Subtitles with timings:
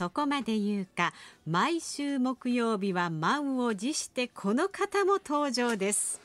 [0.00, 1.12] そこまで言うか
[1.46, 6.20] 毎週木曜日は満を持してこの方も登場です。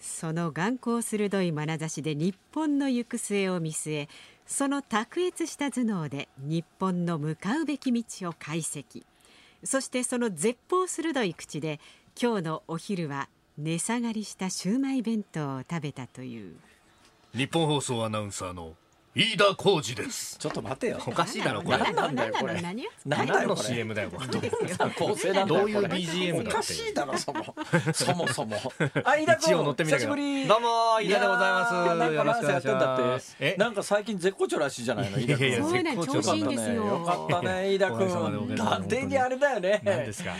[0.00, 4.08] その眼光鋭い眼差しで日本の行く末を見据え
[4.46, 9.02] その卓越した頭脳で日本の向かうべき道を解析。
[9.62, 11.78] そしてその絶望鋭い口で
[12.18, 16.56] 今日のお昼は値下がりしたシューマイ弁当を食べたという。
[17.34, 18.74] 日本放送アナウンサーの
[19.16, 20.36] 飯田浩二です。
[20.40, 20.98] ちょっと待てよ。
[21.06, 21.78] おかしいだろこれ。
[21.78, 22.60] 何なんだよこれ。
[22.60, 24.26] 何だよ CM だよこれ。
[24.90, 25.60] 構成なんだよ。
[25.60, 27.54] どういうこれ BGM だっておかしいだろそも。
[27.92, 28.56] そもそも。
[29.04, 31.74] あ飯田一応乗ってみたけど久しぶりどうも飯田でございます。
[31.74, 33.52] やーなんかなんかやってんだっえ？
[33.52, 35.18] てなんか最近絶好調らしいじゃないの？
[35.18, 35.56] 飯田君。
[35.62, 36.74] そうなん絶好調調子いいんですよ。
[36.74, 38.10] よかったね 飯田君。
[38.10, 38.58] さまで伊
[38.90, 40.32] 達にあれだよ何ねですか？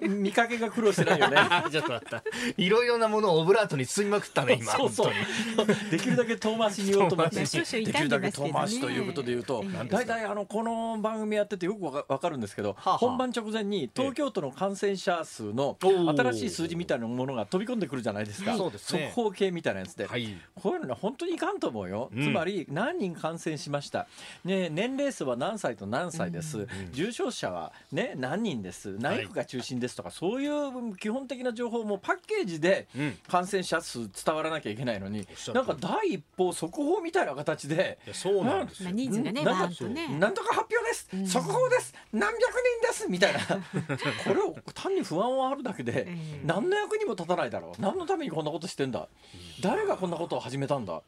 [0.00, 1.36] 見かけが苦労してないよね。
[1.70, 2.24] ちょっと待った。
[2.56, 5.12] いろいろなものをオブラートに包みまくったね今そうそう。
[5.56, 5.90] 本当に。
[5.92, 7.46] できるだけ遠回しに言おうと思って
[7.92, 18.56] できるだけ遠回しということで言うと大体あのこの番組やっててよくわかわかるんですけどはあ本番直前に東京都の感染者数の新しい数字みたいなものが飛び込んでくるじゃないですか。
[18.56, 20.06] 速報系みたいなやつで。
[20.06, 20.36] はい。
[20.54, 22.22] こういうのね本当にいかんと思うよ、うん。
[22.22, 24.06] つまり何人感染しました、
[24.44, 28.96] ね、年齢層は何歳と何歳です、重症者は、ね、何人です。
[28.98, 33.18] 何区が中心ですとか、そういう基本的な情報もパッケージでうん。
[33.28, 39.44] 感染者数伝わらなきゃいけないのになんか第一報速報みたいな形でいやそうなんですまあ、よ人数がね
[39.76, 40.08] とね。
[40.18, 41.26] なんとか発表です、うん。
[41.26, 41.94] 速報です。
[42.12, 43.08] 何百人です。
[43.08, 43.40] みたいな。
[44.24, 46.40] これを単に不安をあるだけで、ええ。
[46.44, 47.80] 何の役にも立たないだろう。
[47.80, 49.08] 何のためにこんなことしてんだ、
[49.60, 51.02] 誰がこんなことを始めたんだ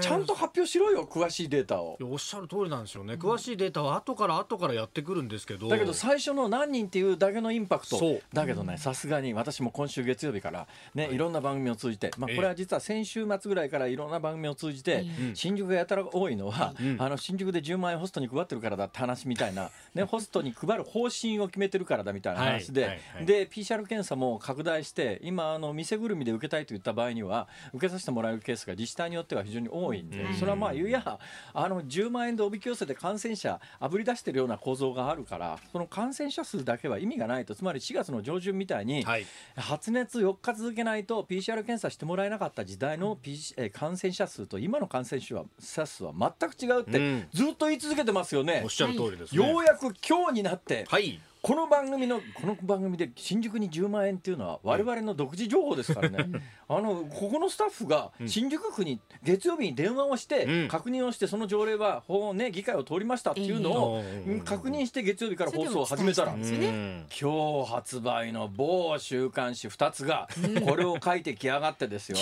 [0.00, 1.96] ちゃんと発表しろよ詳しいデータを。
[2.02, 3.14] おっしゃる通りなんですよね。
[3.14, 5.68] 詳しいデータは後から後からやってくるんですけど。
[5.68, 7.98] だけど最初の何人っていうだけのインパクト。
[7.98, 8.22] そう。
[8.32, 12.36] だけどねさすがに私も今週月曜日からね、い、ろんな番組を通じて、まあ、ええ。
[12.36, 16.96] これは実は先週末ぐらいからいろんな番組を通じて、うん新宿がやたら多いのは、うん。
[16.98, 23.26] あの新宿で10万円ホストに配ってるからだって話みたいな、ね、ホストに配る方針を決めてるからだみたいな話で、はいはいはい。
[23.26, 30.34] で PCR 検査も拡大して今あの店ぐるみで受けたいと言った場合には受けさせてもらえるケースが自治体によっては非常に多いんで、うん。
[30.34, 31.18] それはまあ言うや
[31.54, 37.54] あの10万円でおびき寄せて感染者あぶり出してるような構造があるからその感染者数だけは意味がないと。
[37.54, 39.26] つまり4月の上旬みたいに、はい。
[39.56, 47.28] 発熱4日続けないと PCR 検査してもらえなかった時代の、PC えー感染者数と今の感染者数は全く違うって、うん。
[47.32, 48.60] ずっと言い続けてますよね。
[48.64, 48.70] おっ。
[48.70, 49.50] しゃる通りですね。
[49.50, 56.28] ようやく今日になって、はいこの番組のこの番組で新宿に10万円っていうのは我々の独自情報ですからね、
[56.68, 60.68] あのここのスタッフが新宿区に月曜日に電話をして、うん。
[60.68, 64.04] 確認をしてその条例は法、ね、議会を通りましたっていうのを、
[64.44, 70.28] 確認して月曜日から放送を始めたら今日発売の某週刊誌2つが
[70.64, 72.18] これを書いてきやがってですよ。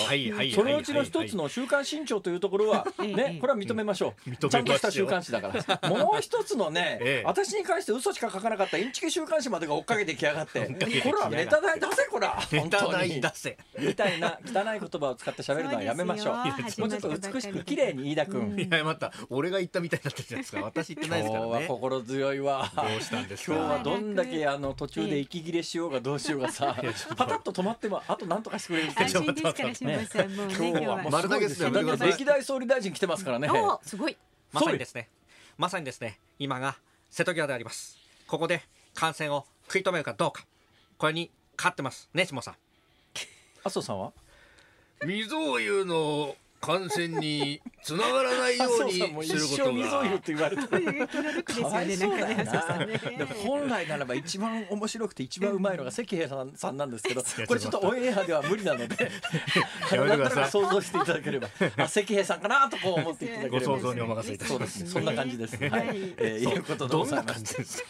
[0.55, 7.23] そのうちの一つの「週刊新潮」というところは、え えね、これは認めましょう、ちゃんとした週刊誌だから、 もう一つのね、ええ。
[7.23, 11.35] 私に関して嘘しか書かなかったインチキ週刊誌までが追っかけてきやがって、 追っかけてきやこがって。
[11.35, 13.31] れはネタ代出せ、こら、本当ネタ代に出。
[13.33, 13.57] せ。
[13.79, 16.35] みたいな汚い言葉を使って喋るのはやめましょう。
[16.35, 16.43] も
[16.87, 18.55] うちょっと美しく綺麗に飯田君。
[18.57, 19.11] いやまた。
[19.29, 20.61] 俺が言ったみたいになってるじゃないですか。
[20.61, 21.49] 私言ってないですからね。
[21.49, 22.71] 今日は心強いわ。
[22.75, 23.53] どうしたんですか？
[23.57, 26.75] 今日はどんだけあの途中で息切れしようがどうしようがさ、
[27.17, 29.41] パタッと止まってもあとなんとかしてくれるって安心です。
[29.53, 33.49] から辛坊さんもうね今日はもう丸投げですよ歴代総理大臣来てますからね。
[33.49, 34.17] おすごい。
[34.51, 35.09] まさにですね、
[35.57, 36.77] まさにですね、今が
[37.09, 37.97] 瀬戸際であります。
[38.27, 38.61] ここで
[38.93, 40.45] 感染を食い止めるかどうか、
[40.97, 42.09] これにかかってます。
[42.13, 42.55] ね、下さん。
[43.63, 44.11] 麻生さんは？
[45.01, 48.99] 未曾有の感染につながらないようにす
[49.35, 50.05] ることが
[53.43, 59.11] 本来ならば一番面白くて一番うまいのが関平さんさんなんですけどや、これちょっとオンエアでは無理なので、
[59.91, 63.73] なんとなく想像していただければ、あ関平さんかなとこう思っていただければ。
[63.73, 64.89] ご想像にお任せいたしそうですね。
[64.89, 65.55] そんな感じです。
[65.57, 65.71] はい。
[66.17, 67.83] えーいうことでございます。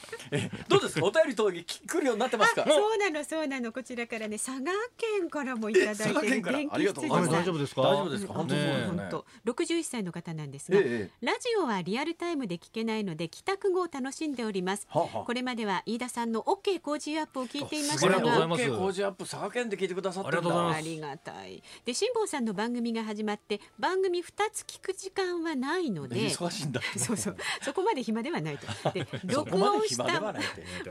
[0.69, 1.05] どうですか？
[1.05, 2.65] お便り等に来るようになってますか？
[2.65, 7.81] そうなのそうなのこちらからね佐賀県からもいただいて佐賀県から元気ありがとうございます羊さん大丈夫ですか？
[7.81, 8.33] 大丈夫ですか？
[8.33, 8.85] 本当ね。
[8.87, 9.07] 本
[9.45, 15.25] 当61歳の方なんですが、ええラジオはリアルタイムで聞けないので帰宅後を楽しんでおります、はあはあ。
[15.25, 18.61] これまでは飯田さんの OK 工事アップを聞いていましたがとうございがます。
[18.61, 21.63] オッケー工事アップ佐賀県で聞いてくださってありがとうございますありがたい。
[21.85, 26.81] で辛坊さんの番組が始まって番組2つ聞く時間はないので忙しいんだ。
[26.97, 27.37] そうそう。
[27.61, 28.91] そこまで暇ではないと。
[28.91, 30.33] で そ録音した。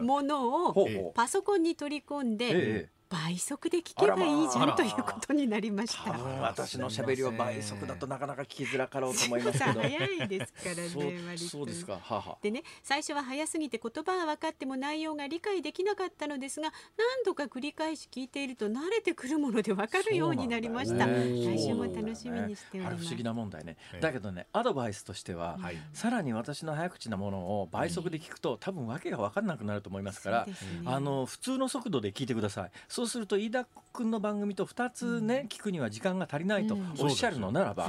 [0.03, 6.13] ものをパソコンに取り込んで、ええ倍速で聞けばいいじゃあらまあんということになりました。
[6.13, 9.81] 私の喋りを倍速だとなかなか聞きづらかろうと思いますけど。
[9.81, 11.39] 早いですからねそう割と。
[11.39, 11.95] そうですか。
[11.95, 12.39] はあはあ。
[12.41, 21.57] でね最初は早すぎて言葉は分かっても内容が理解できなかったのですが何度か繰り返し聞いていると慣れてくるもので分かるようになりました、ね。
[21.57, 23.05] 来週も楽しみにしております。
[23.05, 23.77] 不思議な問題ね。
[23.93, 24.01] ええ。
[24.01, 25.77] だけどねアドバイスとしては、はい。
[25.93, 30.81] さらに私の早口なものを倍速で聞くと、多分訳が分かんなくなると思いますからそうですね。
[30.85, 36.95] あの普通の速度で聞いてくださいそうすると飯田君の番組と2つね、聞くには時間が足りないとうん。
[36.99, 37.89] おっしゃるのならば、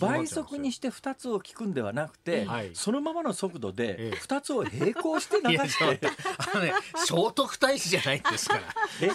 [0.00, 2.70] 倍速にして2つを聞くんではなくて、はい。
[2.74, 4.18] そのままの速度でええ。
[4.18, 6.08] 2つを並行して流してと
[6.54, 8.62] あのね聖徳太子じゃないんですから。
[9.00, 9.10] え？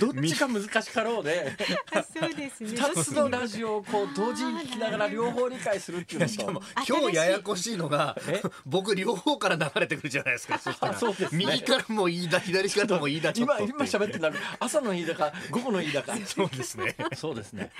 [0.00, 1.56] どっちが難しかろうで
[1.92, 2.70] あそうですね。
[2.70, 6.66] 2つのラジオをこう同時に聞きながら両方理解するっていうのしかもと。
[6.86, 8.42] 今日ややこしいのがえ？
[8.66, 10.98] 僕両方から流れてくるじゃないですかそしたら。
[10.98, 11.46] そうですね。
[11.46, 14.28] 右からも飯田左からも飯田ちょっと今今喋ってるの。
[14.28, 16.96] は朝の飯だか午後の飯だかそうですね。
[17.14, 17.70] そうですね、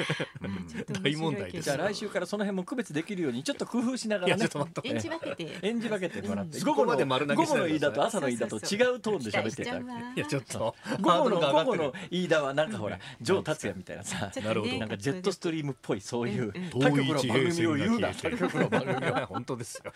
[1.03, 1.65] 大問題です。
[1.65, 5.59] じゃあ来週からその辺も区別できるようにちょっと工夫しながらねちょっと待って演じ分けて。
[5.63, 6.65] 演じ分けてもらって、うん。
[6.65, 9.85] 午後の飯田と朝の飯田と違うトーンで喋っていただく
[10.17, 10.75] いやちょっと。
[11.01, 14.79] 午後の午後の飯田はなんかほら城達也みたいなさなるほど。
[14.79, 18.13] なんかジェットストリームっぽいそういう他局の番組を言うな。
[18.13, 19.93] 他局の番組を本当ですよ。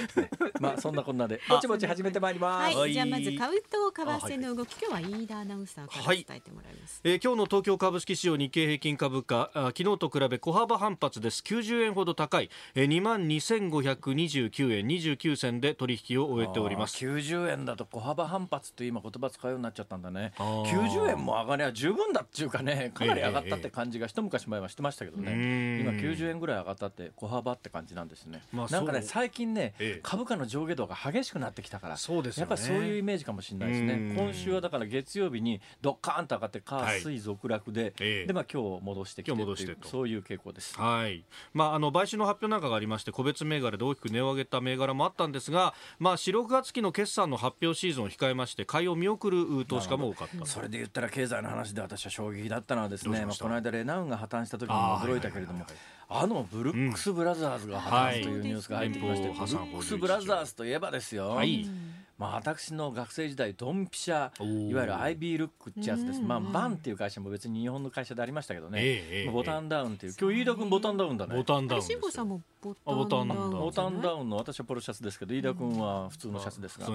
[0.60, 3.38] まあそんなこんなでぼちぼち始めてまいります、はい、じゃあまずはい。
[3.38, 6.02] 買うと為替の動き、今日は飯田アナウンサーから。
[6.02, 7.00] はい伝えてもらいます。
[7.04, 11.42] えー今日の東京株式市場日経平均株価あ昨日と比べ小幅反発です。
[11.44, 14.86] 90円ほど高い、えー、2万2529円。
[14.86, 16.96] 29銭で取引を終えております。
[17.04, 20.32] あー90円だと小幅反発って今言葉使うようになっちゃったんだね。
[20.38, 20.64] あー。
[20.64, 25.80] 90円も上がりゃ十分だっていうかねかなり上がったって感じが一昔前はしてましたけどね、うん。
[25.80, 30.00] 今90円ぐらい上がったって小幅って感じなんですね、まあなんかね最近ね、ええ。
[30.02, 32.50] 株価の上下動が激しくなってきたからそうですよね。
[32.50, 33.86] やっぱそういうイメージかもしれないですうん。
[33.86, 37.00] ね今週はだから月曜日にドッカーンと上がって火はい。
[37.00, 38.26] 水続落で、ええ。
[38.26, 39.88] でまあ今日戻してきて戻してと。
[39.88, 40.78] そういう傾向です。
[40.78, 41.24] はい。
[41.52, 50.46] まあ、あの買収の発表なんかがありまして個別銘柄で大きく値を上げた銘柄もあったんですが、まあ、4、6月期の決算の発表シーズンを控えまして買いを見送る投資家も多かった。
[50.46, 53.44] それで言ったら経済の話で私は衝撃だったのはですね、まあ、どうしました？
[53.44, 55.66] この間レナウンが破綻した時にも驚いたけれども
[56.08, 61.68] あのブルックス・ブラザーズが破綻というニュースが入ってきまして、はいブルックス・ブラザーズといえばですよ、はい
[62.18, 69.22] まあ、私の学生時代ドンピシャいわゆる IB ルックってやつです、うんまあ、バンっていう会社も別に日本の会社でありましたけどね、ええ。
[69.24, 70.14] ええボタンダウンっていう。
[70.18, 71.36] 今日飯田君ボタンダウンだね。
[71.36, 72.74] ボタンダウンですさんもボ
[73.06, 74.20] タンンダウンボタンダン。
[74.20, 76.86] ウンの私はポロシャツですけど飯田君は普通のシャツですが、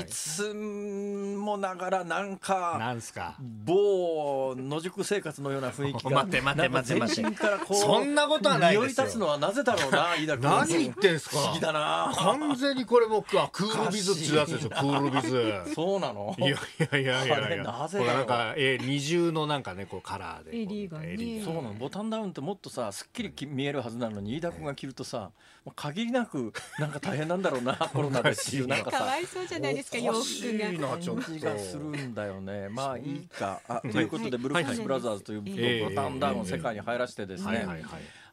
[0.00, 0.06] い。
[0.06, 3.36] つもながらなんかなんすか。
[3.40, 7.22] 某野宿生活のような雰囲気が 待って待って待って待って。
[7.22, 9.04] か全身からこうそんなことはないですよ。
[9.04, 10.50] 立つのはなぜだろうな飯田君。
[10.50, 11.36] 何言ってんすか。
[11.36, 12.12] 不思議だな。
[12.16, 15.52] 完全にこれもあクールビズっていうやつですよクールビズ。
[15.74, 16.34] そうなの？
[16.38, 16.52] いやい
[16.92, 17.64] やいやいやいや。
[17.64, 20.56] なぜなんか、えー、二重のなんかねこうカラーで。
[20.58, 20.98] 襟が
[21.44, 21.74] そうなの？
[21.74, 25.30] ボタンダウンってもっとさすっきりき見えるはずなのに飯田君が着るとさ
[25.64, 30.68] もう限りなくなんか大変なんだろうな コロナでっていうなんかさかわいそうじゃないですか洋服が。
[30.68, 32.68] いなちょっと感じがするんだよね。
[32.68, 33.60] まあいいか。
[33.68, 37.82] あということでブルックス・はいブラザーズというえボタンダウンを世界に入らせてですね、はいはいはい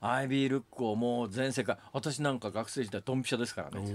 [0.04, 3.90] アイビールックをもう全世界私なんか学生時代ドンピシャですからね。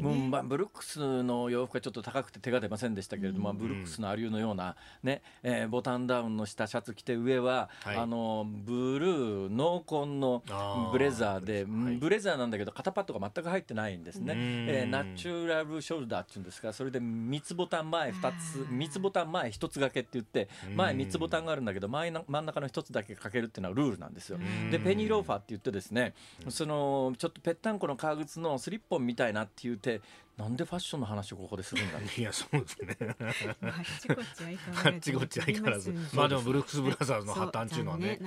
[0.00, 10.42] うまあブルックスの洋服はちょっと高くて手が出ませんでしたけれども、まあブルックスのアリューのような、ねえーボタンダウンの下シャツ着て上は、はいあのブルー濃紺の
[10.90, 11.96] ブレザーで、はい。
[11.96, 14.40] ブレザーなんだけど肩パッドが全く入ってないんですね、うん。
[14.68, 24.38] えーナチュラルショルダーっていうんですかそれで三つボタン前2つ三つボタン前1つ掛けって言って前3つボタンがあるんだけど前の真ん中の1つだけかけるっていうのはルールなんですよ。
[24.70, 26.14] でペニーローファーって言ってですね
[26.48, 30.00] そのちょっとぺったんこの革靴のスリッポンみたいなって言って
[30.38, 32.96] なんでファッションの話をここでするんだいやそうですね。
[33.60, 38.18] あっちこっち相変わあっらずちこっち相変わらず飛びまあでもブルックス・ブラザーズの破綻っていうのはね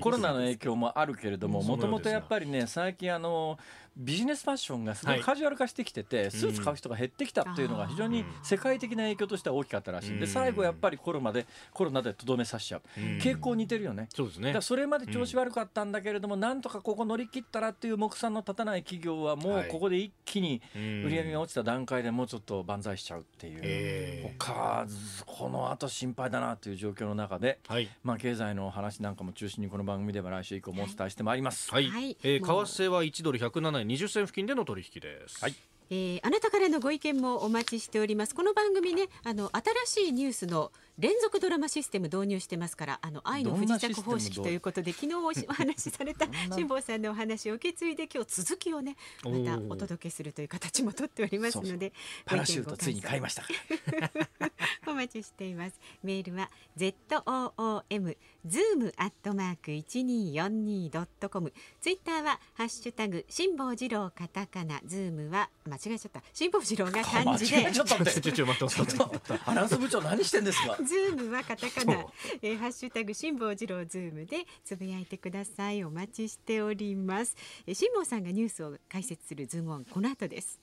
[0.00, 3.58] コロナの影響もあるけれどもうんもともとやっぱりね最近あの
[3.96, 5.20] ビジネスファッションがすごはい。
[5.20, 10.20] いカジュアル化してきてて、スーツ買う人が減ってきたっていうのが非常に世界的な影響としては大きかったらしい、うん。
[10.20, 13.18] で最後やっぱりコロナでコロナでとどめさせちゃう、うん。
[13.18, 14.08] 傾向似てるよね。
[14.14, 14.56] そうですね。
[14.62, 19.68] それまで調子悪かったんだけれども、なんとかここ乗り切ったらっていう目算の立たない企業はもうはい。
[19.68, 24.34] ここで一気にうん売り上げが落ちた段階でもうちょっと万歳しちゃうっていう、ええ。
[24.38, 24.86] 他
[25.26, 27.88] この後心配だなという状況の中で、はい。
[28.02, 31.70] まあ、経済の話なんかも中心にこの番組では来週以降もお伝えしてまいります。
[31.70, 32.16] はい、はい。
[32.22, 35.40] えー為替は1ドル107円20銭付近での取引です。
[35.40, 35.54] はい。
[35.90, 38.34] えーあなたからのご意見もお待ちしております。
[38.34, 39.50] この番組ねあの
[39.86, 51.92] 新しいニュースの連続ドラマシステム導入してますからあの愛の不時着方式ということで昨日お話しされた 辛坊さんのお話を受け継いで今日続きをねまたお届けするという形もとっておりますので
[52.26, 53.44] パラシュートついに買いました
[54.86, 55.78] お待ちしています。
[56.02, 64.80] メールは ZOOM zoom アットマーク一二四二ドットコムツイッターはハッシュタグ辛坊治郎カタカナ。
[64.84, 66.22] ズームは間違えちゃった。
[66.32, 67.70] 辛坊治郎が漢字で。
[67.72, 68.20] ちょっと待って。
[68.20, 69.40] ちょっと待って待って。
[69.46, 70.76] アナウンス部長何してんですか？
[70.84, 72.06] ズームはカタカナ、
[72.42, 75.84] えー、ハッシュタグ辛坊治郎ズームでつぶやいてください。
[75.84, 77.36] お待ちしております。
[77.66, 80.60] えー辛坊さんがニュースを解説するズームオンこの後です。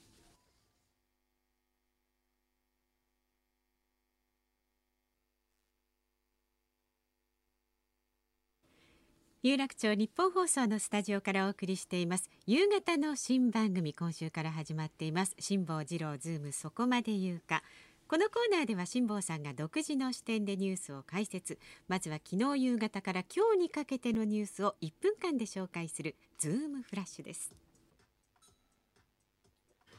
[9.41, 12.29] 有楽町ニッポン放送のスタジオからお送りしています。
[12.45, 15.33] 夕方の新番組今週から始まっています。
[15.39, 17.63] 辛坊治郎ズームそこまで言うか
[18.09, 21.59] このコーナーでは辛坊さんが独自の視点でニュースを解説。
[21.87, 27.53] まずは昨日夕方から今日にかけてのニュースを1分間で紹介するズームフラッシュです。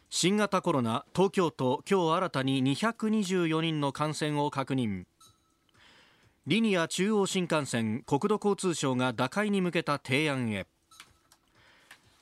[0.09, 5.05] 新型コロナ東京都今日新たに224人の感染を確認。
[6.49, 10.67] リニア中央新幹線国土交通省が打開に向けた提案へ。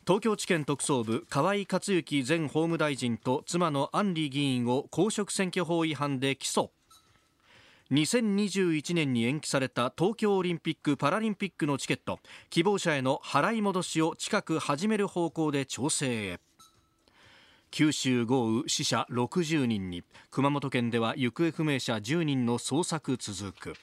[0.09, 6.71] 東京地検特捜部河井克行前法務大臣と妻の安里議員を公職選挙法違反で起訴。
[7.91, 16.41] 2021年に延期された東京オリンピック・パラリンピックのチケット希望者への払い戻しを近く始める方向で調整へ。
[17.71, 20.05] 九州豪雨死者60人に。
[20.31, 23.75] 熊本県では行方不明者10人の捜索続く。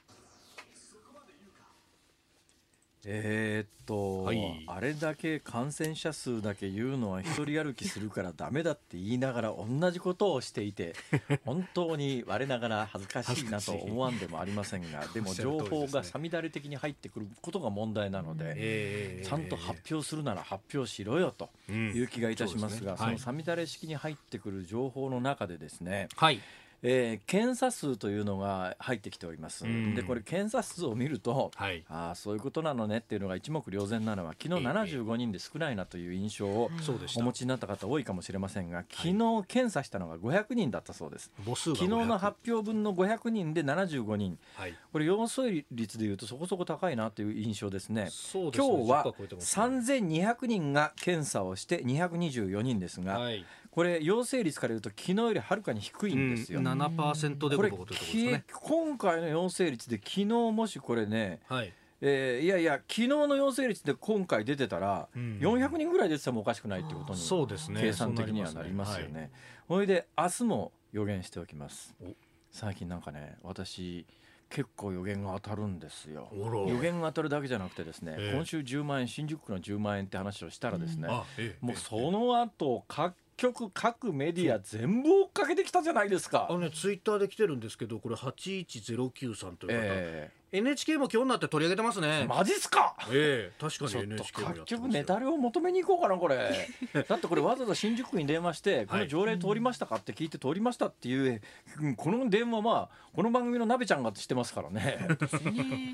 [3.07, 4.63] えーっと、はい。
[4.67, 10.95] あれだけ感染者数だけ言うのは一人歩きするからダメだって言いながら同じことをしていて
[11.45, 23.07] 本当に我ながら恥ずかしいなと思わんでもありませんがでも情報がさみだれ的に入ってくることが問題なので、ちゃんと発表するなら発表しろよという気がいたしますが、うんそうですね。
[23.07, 23.17] はい。
[23.17, 26.41] そのさみだれ式に入ってくる情報の中でですね、はい
[26.81, 29.95] えー検査数というのが入ってきております、うん。
[29.95, 31.83] でこれ検査数を見ると、はい。
[31.89, 34.69] ああそういうことなのねっていうのが一目瞭然なのは昨日ええ。
[34.69, 36.69] 75人で少ないなという印象を
[37.17, 44.37] お持ちになった方多いかもしれませんが昨日検査したのが500人だったそうです、母数が昨日の500発表分の500人で75人。
[44.55, 44.73] はい。
[44.91, 48.05] これ陽性率でいうとそこそこ高いなという印象ですね。
[48.05, 48.43] ですね。
[48.43, 49.65] 今日は10%超えてますね。
[49.65, 58.43] 3200人が検査をして224人ですが、はいこれ陽性率からいうと昨日よりはるかに低いんですよ、うん、7%でこれここというところですね。
[58.53, 61.73] 今回の陽性率で昨日もしこれね、はい。
[61.99, 65.39] えーいやいや昨日の陽性率で今回出てたら、うん。
[65.41, 67.81] 400人ぐらい出ててもおかしくないっていうことにそうですね。
[67.81, 69.29] 計算的にはなりますよね。
[69.67, 71.93] ほいで明日も予言しておきます。
[72.01, 72.13] お。
[72.51, 74.05] 最近なんかね私
[74.49, 76.29] 結構予言が当たるんですよ。
[76.33, 78.35] 予言が当たるだけじゃなくてですね、ええ。
[78.37, 81.65] 今週10万円新宿区の10万円って話をしたらですね、あええ。
[81.65, 86.47] もうその後各局各メディア全部追っかけてきたじゃないですか。
[86.49, 86.53] あ。
[86.53, 92.25] のねツイッターで来てるんですけどこれ8109さんという方、え NHK も今日になって取り上げてますえね。
[92.29, 92.95] マジっすか？
[93.11, 96.37] ええ確かにちょっと NHK もやっネタ料求めに行こうかなこれ。
[97.09, 101.41] だってこれわざわざ新宿区に電話してこの条例通りましたかって聞いて通りましたっていう
[101.81, 104.97] うんこの電話まあこの番組の鍋ちゃんがしてますからね。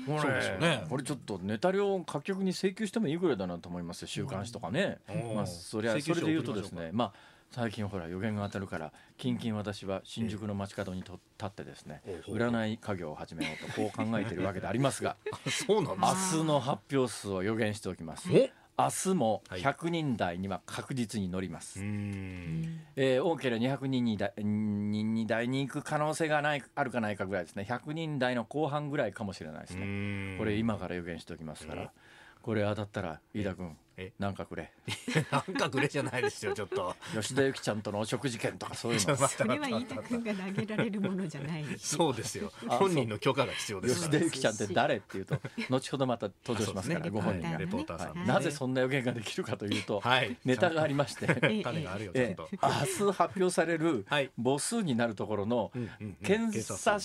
[0.06, 0.84] これそうですよね。
[0.88, 4.08] これちょっとネタ料各局に請求してもいいぐらいだなと思いますよ。
[4.08, 6.90] 週刊誌とかね、うんまあそりゃ請求書それで言うとですね。
[6.92, 18.30] まあ最近ほら予言が当たるから近々私は新宿の街角にと立ってですねええ占い家業を始めようと こう考えているわけでありますがあ そうなんです明日の発表数を予言しておきます。
[18.32, 19.60] お明日もはい。
[19.60, 22.80] 100人台には確実に乗ります、うーん。
[22.96, 27.66] えー多ければ200人に台人に台に行く可能性がないあるかないかぐらいですね。
[27.68, 31.92] 100人台の後半ぐらいかもしれないですね、これ今から予言しておきますから、
[32.40, 34.12] これ当たったら飯田君え？
[34.18, 34.72] なんかくれ。
[35.30, 36.94] なんかグレじゃないですよちょっと。
[37.14, 39.16] 吉田由紀ちゃんとのお食事券とかそういうの。
[39.16, 41.64] それは飯田君が投げられるものじゃない。
[41.64, 42.52] しそうですよ。
[42.68, 50.36] あ本人の許可が必要です吉田由紀ちゃんって誰っていうと後ほどまた登場しますから、ご本人が、レポーターさんはいなぜそんな予言ができるかというと、はい。
[50.44, 54.30] ネタがありまして、種があるよちょっえとえ明日発表されるはい。
[54.42, 55.70] 母数になるところの
[56.22, 56.98] 検査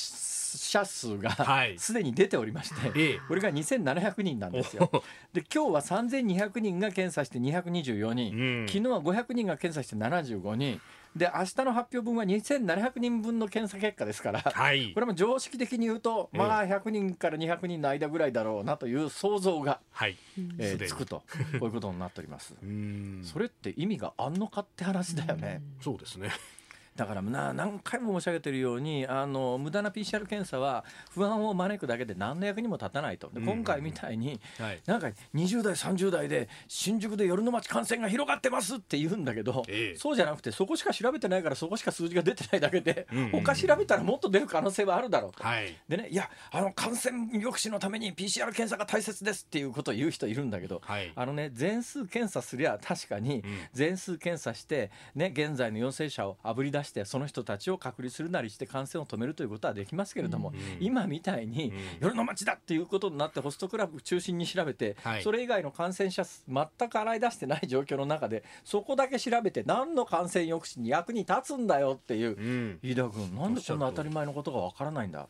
[0.58, 1.78] 者数がはい。
[1.78, 3.20] すでに出ておりまして、ええ。
[3.28, 4.90] これが2700人なんですよ。
[5.34, 8.68] で今日は3200人が検査して224人、うん。
[8.68, 10.82] 昨日は500人が検査して75人。
[11.16, 14.94] で明日の発表分は2700人分の検査結果ですから、はい。
[14.94, 16.40] これも常識的に言うと、ええ。
[16.40, 20.18] まあ100人から200人の間ぐらいだろうなという想像が、はい。
[20.60, 21.24] えーつくとこ
[21.62, 22.56] ういうことになっております。
[23.24, 25.62] それって意味があんのかって話だよね。
[25.82, 26.30] そうですね
[26.98, 33.30] だからな何回も申し上げているようにあの無駄な PCR 検査は不安を招くだけで何の役にも立たないと。
[33.34, 34.82] で今回みたいに、はい。
[34.86, 39.98] なんか20代30代で新宿で夜の街感染が広がってますって言うんだけど、ええ。
[39.98, 43.18] そうじゃなくてそこしか調べてないからそこしか数字が出てないだけで、うん。
[43.18, 45.44] うんうん他調べたらもっと出る可能性はあるだろうと。
[45.44, 45.76] はい。
[45.88, 51.12] でね、いやあの感染抑止のために PCR 検査が大切ですっていうことを言う人いるんだけど、はい。
[51.16, 53.44] あのね全数検査すりゃ確かにん。
[53.74, 65.24] 全数検査して、ね、現在の陽性者をあぶり出してその人たちを隔離するなりして感染を止めるということはできますけれども、今みたいに、夜の街だっていうことになってホストクラブ中心に調べて、はい。
[65.24, 72.42] それ以外の感染者数全く洗い出してない状況の中でそこだけ調べて何の感染抑止に役に立つんだよっていうう。
[72.42, 72.80] ん。
[72.82, 75.28] 飯田君なんでこんな当たり前のことがわからないんだ？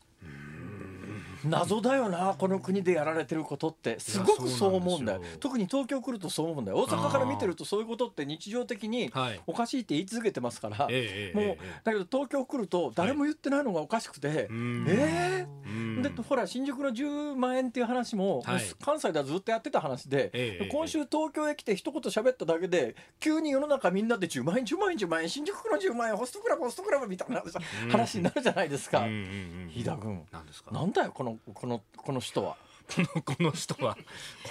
[1.45, 3.99] 謎だよなこの国でやられてることって。
[3.99, 5.21] すごくそう思うんだよ。
[5.39, 6.77] 特に東京来るとそう思うんだよ。
[6.77, 9.41] 大阪から見てるとそういうことって日常的にはい。
[9.47, 11.81] おかしいって言い続けてますから、ええもうええ。
[11.83, 14.85] だけど東京来ると誰も言ってないのがおかしくて、うん。
[14.89, 16.01] えうん。
[16.01, 18.61] でほら新宿の10万円っていう話も、はい。
[18.83, 27.43] 関西ではずっとやってた話で、ええ今週東京へ来て一言喋っただけで急に世の中みんなで10万円10万円10万円新宿区の10万円ホストクラブホストクラブみたいな
[27.89, 29.05] 話になるじゃないですか。
[29.05, 30.71] 飯田君なんですか？
[30.71, 32.55] なんだよこのこのこの人は？
[32.87, 33.97] こ のこの人は。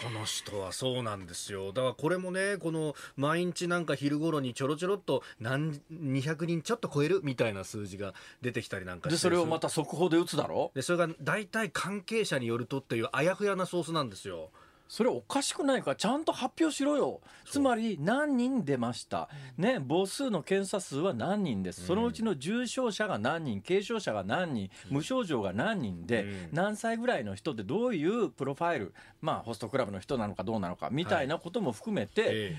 [0.02, 1.73] この人はそうなんですよ。
[1.73, 7.21] だからこれもねこの毎日なんか昼頃にちょろちょろっと何200人ちょっと超える？
[7.25, 10.71] みたいな数字が出てきたりなんかしてでそれをまた速報で打つだろ？
[10.75, 14.50] でそれが大体関係者によるとっていうあやふやなソースなんですよ
[14.88, 15.90] それおかしくないか？
[15.90, 17.21] らちゃんと発表しろよ。
[17.45, 19.28] つまり何人出ました、
[19.59, 26.49] ね、母数の検査数は何人です、そのうちの重症者が何人軽症者が何人無症状が何人で、うん。
[26.52, 32.57] 何歳ぐらいの人でどういうプロファイルまあホストクラブの人なのかどうなのかみたいなことも含めて、え。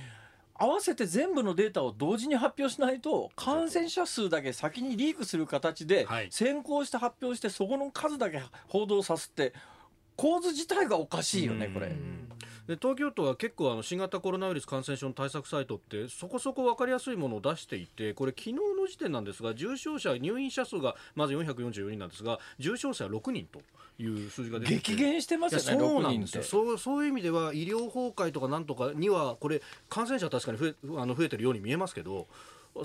[0.60, 6.30] 合わせて全部のデータを同時に発表しないと感染者数だけ先にリークする形ではい。
[6.32, 9.54] 先行して発表してそこの数だけ報道させて
[10.18, 11.88] 構図自体がおかしいよねこれ。
[11.88, 12.28] うん
[12.68, 23.62] で東京都は結構あの新型コロナウイルス感染症の対策サイトってそこそこ分かりやすいものを出していてこれ昨日の時点なんですが重症者入院者数がまず444人なんですが重症者は6人と
[24.04, 26.20] いう数字が出て激減してますよね、6いやそうなん。
[26.20, 32.28] ですよそうそういう意味では医療崩壊とかなんとかにはこれ感染者は確かに増えあの増えてるように見えますけど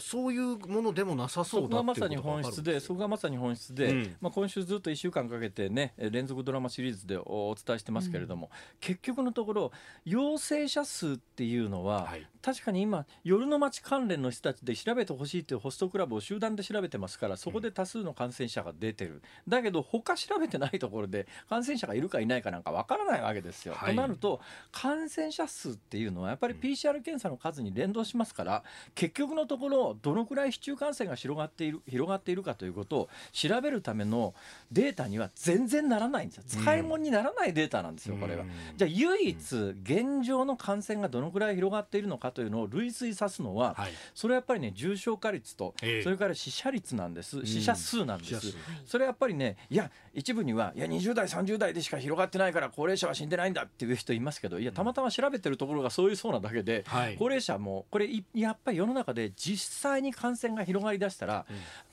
[0.00, 4.16] そういうものでもなさそそうこがだっていうまさに本質で、そこがまさに本質で、うん。
[4.20, 9.72] まあ、今週ずっと1週間かけてね、え連続ドラマシリーズでおお伝えしてますけれども、結局のところ、
[10.04, 12.26] 陽性者数っていうのは、はい。
[12.42, 23.74] 確かに今、夜の街関連の人たちで調べてほしいというホストクラブを集団で調べてますから、そこで多数の感染者が出てる、だけど、他調べてないところで、感染者がいるかいないかなんかわからないわけですよ。
[23.74, 23.94] はい。
[23.94, 24.40] となると、
[24.72, 28.64] 感染者数っていうのは、やっぱり PCR 検査の数に連動しますから、
[28.94, 34.34] 結局のところ、どのくらい市中感染が広がっている広がっているかということを調べるための
[34.70, 36.44] データには全然ならないんですよ。
[36.46, 38.44] 使い物にならないデータなんですよ、これは。
[38.76, 43.92] じゃあ唯一現状の感染がどのくらい広がっているのかというのを類推さすのは、はい。
[44.14, 46.02] それはやっぱりね重症化率と、ええ。
[46.02, 47.44] それから死者率なんです。
[47.44, 48.54] 死者数なんです、
[48.86, 57.16] それはやっぱりねいや一部にはいや20代30代でしか広がってないから高齢者は死んでないんだっていう人いますけどいやたまたま調べてるところがそういうそうなだけで、はい。
[57.18, 61.44] 高齢者もこれいやっぱり世の中で実際に感染が広がりだしたら、やっ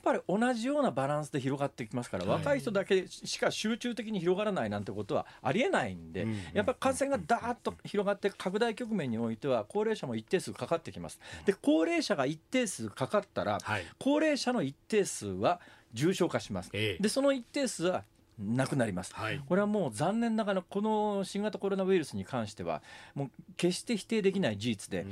[0.02, 2.38] ぱり同じようなバランスで広がってきますから、はい。
[2.38, 11.20] 若い人だけしか集中的に広がらないなんてことはありえないんで、うんやっぱり感染がだーっと広がって拡大局面においては高齢者も一定数かかってきます。
[11.44, 13.84] で高齢者が一定数かかったら、はい。
[13.98, 15.60] 高齢者の一定数は
[15.92, 16.70] 重症化します。
[16.72, 17.02] ええ。
[17.02, 18.04] でその一定数は
[18.40, 19.14] なくなります。
[19.14, 19.40] はい。
[19.46, 22.82] これはもう残念ながらこの新型コロナウイルスに関しては
[23.14, 25.06] もう決して否定できない事実で、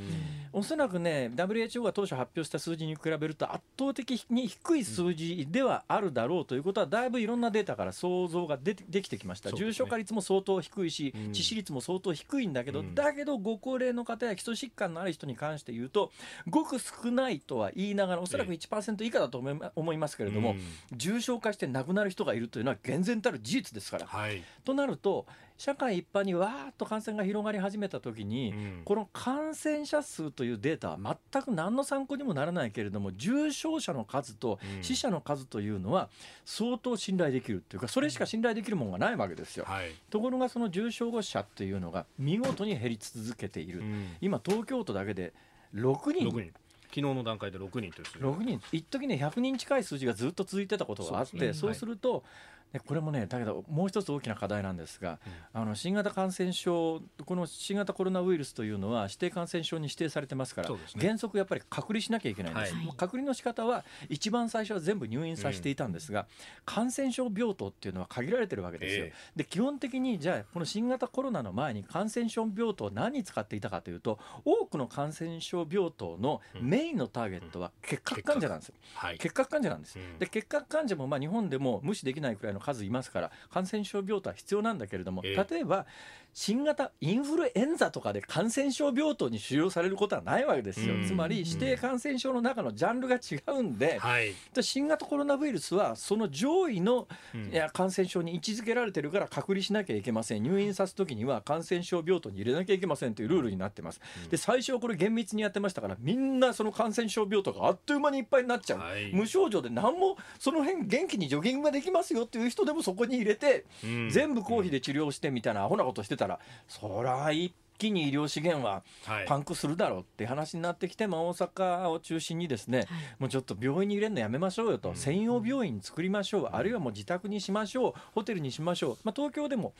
[0.52, 9.56] おそらくね WHO が当初発表した数字に比べると圧倒的に低い数字ではあるだろうということはだいぶいろんなデータから想像がでてできてきました、ね。
[9.56, 11.32] 重症化率も相当低いしうん。
[11.32, 12.94] 致死率も相当低いんだけど、うん。
[12.94, 16.10] だけどご高齢の方や基礎疾患のある人に関して言うと
[16.48, 19.38] ごく少ないとは言いながらおそらくえ1%以下だと
[19.76, 20.58] 思いますけれども、うん。
[20.96, 24.06] 重症化して亡くなる人がいるというのは厳然たる事実ですから。
[24.06, 24.42] はい。
[24.64, 25.26] となると
[25.56, 28.82] 社会一般にわーっと感染が広がり始めた時に、うん。
[28.84, 34.84] この感染者数というデータは全く何の参考にもならないけれども重症者の数とうん。
[34.84, 36.08] 死者の数というのは
[36.44, 39.64] 相当信頼できるっていうかそれしか信頼できるものがないわけですよ。
[39.66, 39.90] はい。
[40.10, 44.16] ところがその重症者っていうのが見事に減り続けている、うん。
[44.20, 45.32] 今東京都だけで
[45.74, 46.28] 6人。
[46.28, 46.52] 6人。
[46.88, 48.18] 昨日の段階で6人という数字。
[48.18, 48.60] 6人。
[48.72, 51.76] 一時ね100人近い数字がずっと続いてたことがあってそう,、ね。
[51.76, 52.24] すると
[52.72, 55.18] でこれもねだけどもう一つ大きな課題なんですが、
[55.52, 60.76] あの新型感染症この新型コロナウイルスというのは指定感染症に指定されてますから、ね。
[60.98, 62.88] 原則やっぱり隔離しなきゃいけないんです、はい。
[62.96, 66.26] 隔離の仕方は一番最初は全部入院させていたんですが、
[66.64, 78.74] 感染症病棟っていうのは限られてるわけですよ、えで基本的にじゃあこの新型コロナの前に感染症病棟を何に使っていたかというと多くの感染症病棟のメインのターゲットは結核患者なんですよ。
[78.94, 79.18] はい。
[79.18, 80.18] 結核患者なんです、うん。
[80.18, 85.54] で結核患者もまあ日本でも無視できないくらいの数いますから感染症病棟は必要なんだけれども、ええ。
[85.54, 85.86] 例えば
[86.34, 91.06] 新型インフルエンザとかで感染症病棟に収容されることはないわけですよ、うん。
[91.06, 94.32] つまり指定感染症の中のジャンルが違うんで、はい。
[94.54, 97.50] で新型コロナウイルスはその上位の、うん。
[97.52, 100.42] いや感染症に位置づけられてるから隔離しなきゃいけません。
[100.42, 109.12] 入院さす時には感染症病棟に入れなきゃいけませんというルールになってます、で最初はこれ厳密にやってましたからみんなその感染症病棟があっという間にいっぱいになっちゃう、はい。
[109.12, 114.10] 無症状で何もその辺元気にジョギングができますよっていう人でもそこに入れて、うん。
[114.10, 116.38] 全部公費で治療してみたいなアホなことしてたら
[116.68, 119.26] そら一気に医療資源ははい。
[119.26, 122.86] パンクするだろうって話になってきて、まあ、大阪を中心にですね、
[123.18, 126.48] もうちょっと病院に入れるのやめましょうよと、専用病院作りましょう。
[126.52, 127.92] あるいはもう自宅にしましょう。
[128.14, 129.72] ホテルにしましょう、まあ、東京でも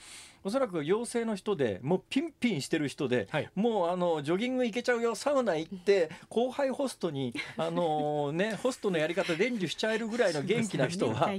[0.45, 3.51] おそらく陽性の人でもうピンピンしてる人で、はい。
[3.55, 5.15] もうあのジョギング行けちゃうよ。
[5.15, 11.31] サウナ行って後輩ホストにあの、ね、ホストのやり方伝授しちゃえるぐらいの元気な人は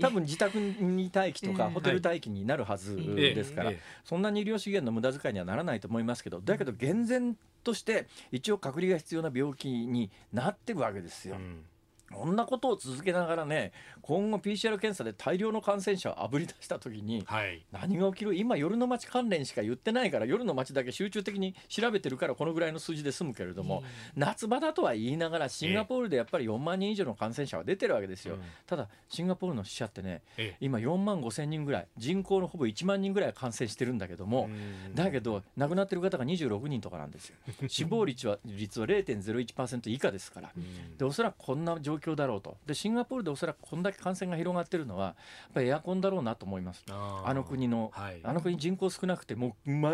[0.00, 3.72] 多分自宅に待機とかええホテル待機になるはずですから、
[4.04, 11.36] そんなに医療資源の無駄遣いにはならないと思いますますけどだけど厳然として一応隔離が必要な病気になってるわけですよ。
[11.36, 11.64] うん
[12.12, 17.64] こんなことを続けながらね今後 PCR 検査で大量の感染者をあぶり出した時にはい。
[17.72, 18.34] 何が起きる？
[18.34, 23.82] 今夜の街関連しか言ってないから夜の街だけ集中的に調べてるからこのぐらいの数字で済むけれども、
[24.14, 28.40] 夏場だとは言いながらシンガポールでやっぱり4万人以上の感染者は出てるわけですよ、うん。
[28.66, 30.56] ただシンガポールの死者ってねええ。
[30.60, 34.48] 今4万5千人ぐらい人口のほぼ1万人ぐらい感染してるんだけども、
[34.86, 34.94] うん。
[34.94, 37.36] だけど亡くなってる方が26人とかなんですよ。
[37.68, 40.52] 死亡率は 率は0.01%以下ですから。
[40.56, 40.96] うん。
[40.96, 42.56] でおそらくこんな状況だろうと。
[42.66, 45.14] でシンガポールでおそらくこんだけ感染が広がってるのはやっ
[45.54, 46.84] ぱりエアコンだろうなと思います。
[46.88, 48.20] あの国の、はい。
[48.22, 49.92] あの国人口少なくてもう、まあ、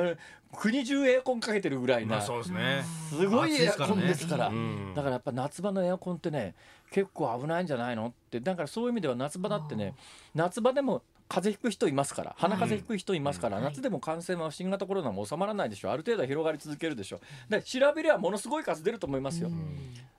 [0.56, 2.82] 国中エアコンかけてるぐらいな、まあそうですね。
[3.10, 4.50] すごいエアコンですから。
[4.94, 6.54] だからやっぱ夏場のエアコンってね
[6.90, 8.40] 結構危ないんじゃないのって。
[8.40, 9.94] だからそういう意味では夏場だってね
[10.34, 13.64] 夏場でも風邪ひく人いますから鼻風邪ひく人いますから、うん。
[13.64, 15.90] 夏でも感染は新型コロナも収まらないでしょ。
[15.90, 17.20] ある程度は広がり続けるでしょ。
[17.48, 19.50] で調べりゃものすごい数出ると思いますよ、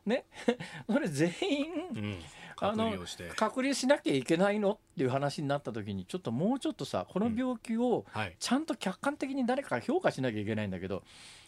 [0.07, 0.25] ね。
[0.91, 1.97] それ全員うん。
[1.97, 2.19] うん
[2.61, 3.29] あの隔離をして。
[3.35, 8.35] 隔離しなきゃいけないのっていう話になった時にちょっともうちょっとさこの病気をはい。
[8.39, 11.03] ちゃんと客観的に誰かが評価しなきゃいけないんだけど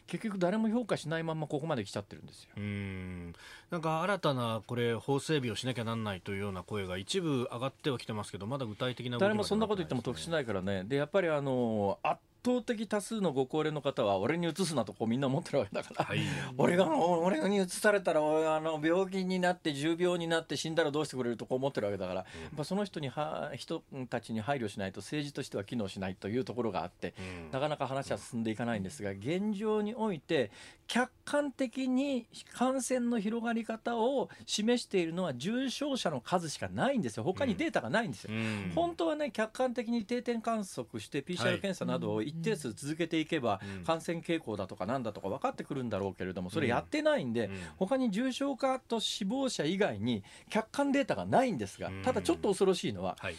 [0.08, 2.50] 結局誰も評価しないままここまで来ちゃってるんですよ。
[2.58, 3.34] うん。
[3.72, 10.84] なんか新たなこれ法整備をしなきゃなんないというような声が一部上がってはきてますけどまだ具体的な動きまで誰もそんなこと言っても得しいないからね。
[10.84, 16.20] でやっぱりあの圧倒的多数のご高齢の方は俺に移すなとこうみんな思ってるわけだから、はい。
[16.58, 27.52] 俺が俺に移されたら俺あの病気になって重病になって死んだらどうしてくれるとこう思ってるわけだから、やっぱその人には人たちに配慮しないと政治としては機能しないというところがあって、うん。
[27.52, 30.52] なかなか話は進んでいかないんですが現状において
[30.88, 37.24] 客観的に感染の広がり方を示しているのは重症者の数しかないんですよ。
[37.24, 38.34] 他にデータがないんですよ。
[38.34, 38.72] うん。
[38.76, 43.84] 本当はね客観的に定点観測して PCR 検査などを一定数続けていけばうん。
[43.84, 47.54] 感染傾向だとかなんだとか分かってくるんだろうけれどもそれやってないんでうん。
[47.78, 52.02] 他に重症化と死亡者以外に客観データがないんですがうん。
[52.04, 53.36] ただちょっと恐ろしいのははい。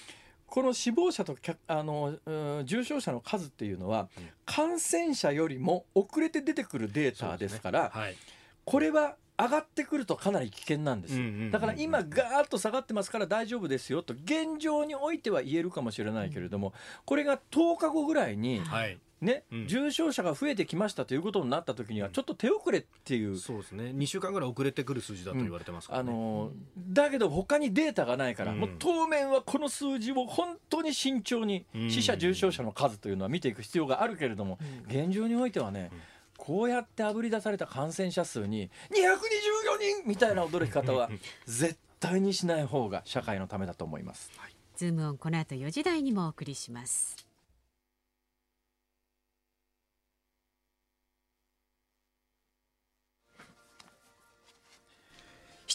[0.47, 2.33] この死亡者と客あのう
[2.63, 4.29] ん重症者の数っていうのはうん。
[4.45, 8.17] 感染者よりも遅れて出てくるデータですからはい。
[8.65, 11.51] これは上がってくるとかなり危険なんです。
[11.51, 16.73] だから今ガーッと下がってますから大丈夫ですよと現状においては言えるかもしれないけれども
[17.05, 18.99] これが10日後ぐらいにはい。
[19.21, 19.67] ねうん。
[19.67, 23.39] 重症者が増えてきましたということになった時にはちょっと手遅れっていう。
[23.39, 23.85] そうですね。
[23.85, 26.51] 2週間ぐらい遅れてくる数字だと言われてますからあねの
[26.91, 28.61] だけど他にデータがないから、うん。
[28.61, 31.91] もう当面はこの数字を本当に慎重にうん。
[31.91, 35.99] 死者重症者の数というのは見ていく必要があるけれども、現状においてはね、うん
[36.37, 41.11] こうやってあぶり出された感染者数に224人みたいな驚き方は
[41.47, 44.31] 絶対にしない方が社会のためだと思います。
[44.77, 47.26] ズームオンこの後4時台にもお送りします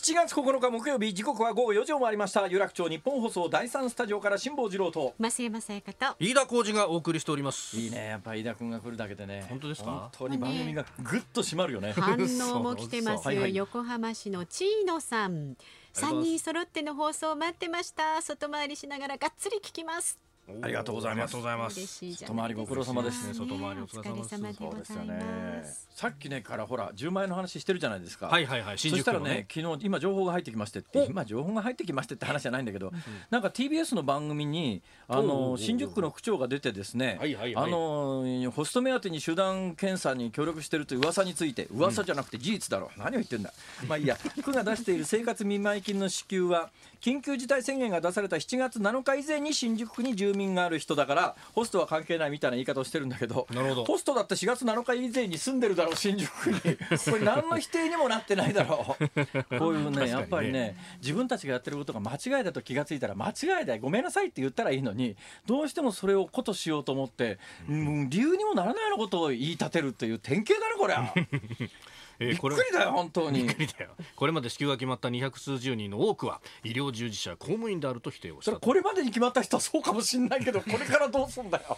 [0.02, 2.48] 7月9日木曜日時刻は午後4時を回りました。
[2.48, 5.14] 有楽町日本放送第3スタジオから辛坊治郎と。
[5.20, 6.16] 増山さやかと。
[6.20, 7.78] 飯田浩二がお送りしております。
[7.78, 8.08] いいね。
[8.08, 9.46] やっぱ飯田君が来るだけでね。
[9.48, 9.92] 本当ですか？
[9.92, 11.92] 本当に番組がぐっと締まるよね。
[12.02, 12.18] 反
[12.52, 13.28] 応も来てます。
[13.28, 13.54] はいはい。
[13.56, 15.56] 横浜市のチーノさん。
[15.94, 18.24] 3人揃っての放送待ってました。
[18.24, 20.18] 外回りしながらがっつり聞きます
[20.64, 21.36] ありがとうございます。
[21.36, 23.28] ありがとうございます外回りご苦労様です。
[23.28, 24.36] ね外回りお疲れ様です。
[24.36, 25.90] お疲れ様でございます。
[25.96, 28.28] さっきねからほら10万円の話してるじゃないですか。
[28.28, 32.92] はいはいはい新そしたらねね昨日今情報が入ってきましてって今情報が入ってきましてって話じゃないんだけど、
[33.30, 37.66] なんか TBS の番組にあの新宿区の区長が出てですね、はいはいはい。
[37.66, 42.92] あのホスト目当てに集団検査に協力してるという噂について噂じゃなくて事実だろ。
[42.96, 43.54] う、何を言ってんだ。
[43.88, 44.18] まあいいや。
[44.44, 53.86] 区が出している生活見舞い金の支給は緊急事態宣言が出された7月7日以前に新宿区に住民がある人だからホストは関係ないみたいな言い方をしてるんだけどなるほど。
[53.86, 56.60] ホストだって4月7日以前に住んでるだろう新宿区に。
[57.12, 59.60] これ何の否定にもなってないだろう。
[59.60, 65.16] こういうねやっぱりね自分たちがやってることが間違いだと気がついたら間違いだよごめんなさいって言ったらいいのに
[65.48, 68.10] どうしてもそれをことしようと思って、うん。
[68.10, 71.14] 理由にもならないようなことを言い立てるっていう典型だねこれは
[72.22, 73.44] えーこれびっくりだよ本当に。
[73.44, 73.92] びっくりだよ。
[74.16, 81.78] これまで支給が決まった200数十人の多くは医療従事者公務員であると否定をしたこれまでに決まった人はそうかもしんないけど これからどうすんだよ。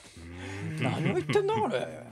[0.81, 2.03] 何を言ってんだこれ。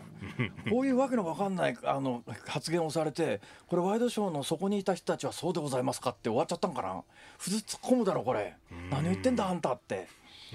[0.70, 7.04] こういうわけのわかんないあの発言をされてこれワイドショーのそこにいた人たちはそうでございますかって終わっちゃったんかな。
[7.38, 8.56] 普通突っ込むだろこれ。
[8.90, 10.08] 何を言ってんだあんたって。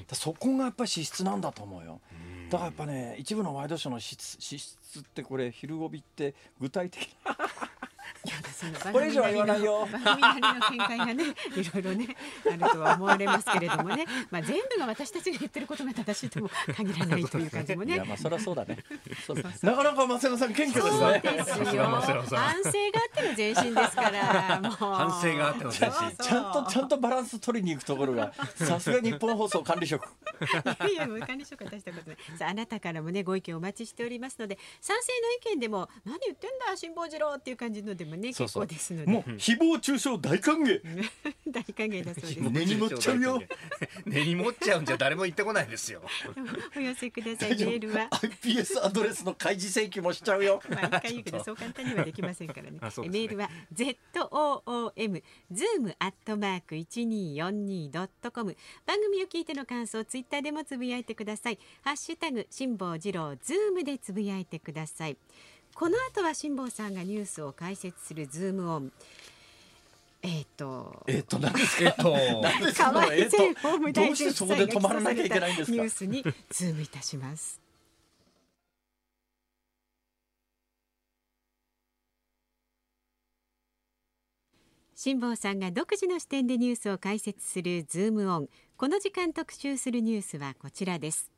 [0.08, 2.00] だそこがやっぱり資質なんだと思うよ
[2.50, 7.36] だからやっぱね一部のワイドショーの資質資質ってこれ昼帯って具体的な。
[8.92, 9.86] これ以上は言わないよ。
[9.92, 17.94] 番組なりの見解がねいろいろねあるとは思われますけれどもね、まあ、全部が私たちが言ってることが正しいとも限らないという感じもね。
[17.94, 18.78] いやまあそりゃそうだね。
[19.26, 21.84] そうなかなか増山さん謙虚ですそうねですよ。
[21.84, 22.64] 反省があっ
[23.14, 24.72] ての前進ですからもう。
[24.72, 26.16] 反省があっての前進。
[26.18, 30.06] ちゃんとちゃんとバランス取りに行くところがさすが日本放送管理職
[30.80, 32.18] いやいや、もう管理職は出したことない。
[32.38, 39.10] さあ、あなたからもね、ご意見お待ちしておりますので、賛成の意見でも、何言ってんだ、辛坊治郎っていう感じのでもね、結構ですので。
[39.10, 40.80] もう誹謗中傷大歓迎
[41.50, 42.40] 大歓迎だそうです。
[42.50, 43.42] 根に持っちゃうよ
[44.04, 46.02] 根に持っちゃうんじゃ誰も言ってこないですよ
[46.76, 47.50] お寄せください。
[47.50, 48.08] メールは。
[48.10, 52.78] iPS アドレスの開示請求もしちゃうよ毎回言うけど、そう簡単にはできませんからね。
[52.80, 53.96] メールは z
[54.30, 55.22] o o m
[55.52, 58.56] zoom アットマーク一二四二ドットコム。
[58.86, 61.58] 番組を聞いての感想、ツイッターでもつぶやいてください。
[61.82, 65.16] ハッシュタグ辛坊治郎ズームでつぶやいてください。
[65.74, 68.92] この後は辛坊さんがニュースを解説するズームオン。
[70.22, 71.04] えっ、と。
[71.06, 71.84] えっと何ですか？
[71.84, 72.12] えっと
[72.42, 72.90] 何ですか？
[72.92, 75.76] 河井前法務どうしてそこで止まらなきゃいけないんですか？
[75.76, 77.60] ニュースにズームいたします。
[84.94, 88.48] 辛坊さんが独自の視点でニュースを解説するズームオン。
[88.78, 91.30] この時間特集するニュースはこちらです。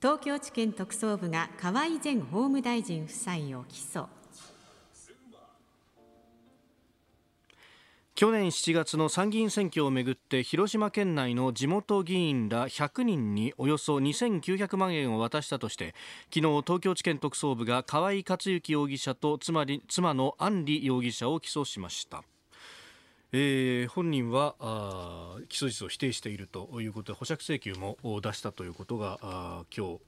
[0.00, 4.06] 東京地検特捜部が河井前法務大臣夫妻を起訴。
[8.14, 15.94] 去年7月の参議院選挙をめぐって広島県内の地元議員ら100人におよそ2900万円を渡したとして
[16.34, 22.24] 昨日東京地検特捜部が河合克行容疑者と妻り妻の安里容疑者を起訴しました。
[23.38, 30.00] えー本人はあ起訴実を否定しているということで保釈請求も出したということがあ今日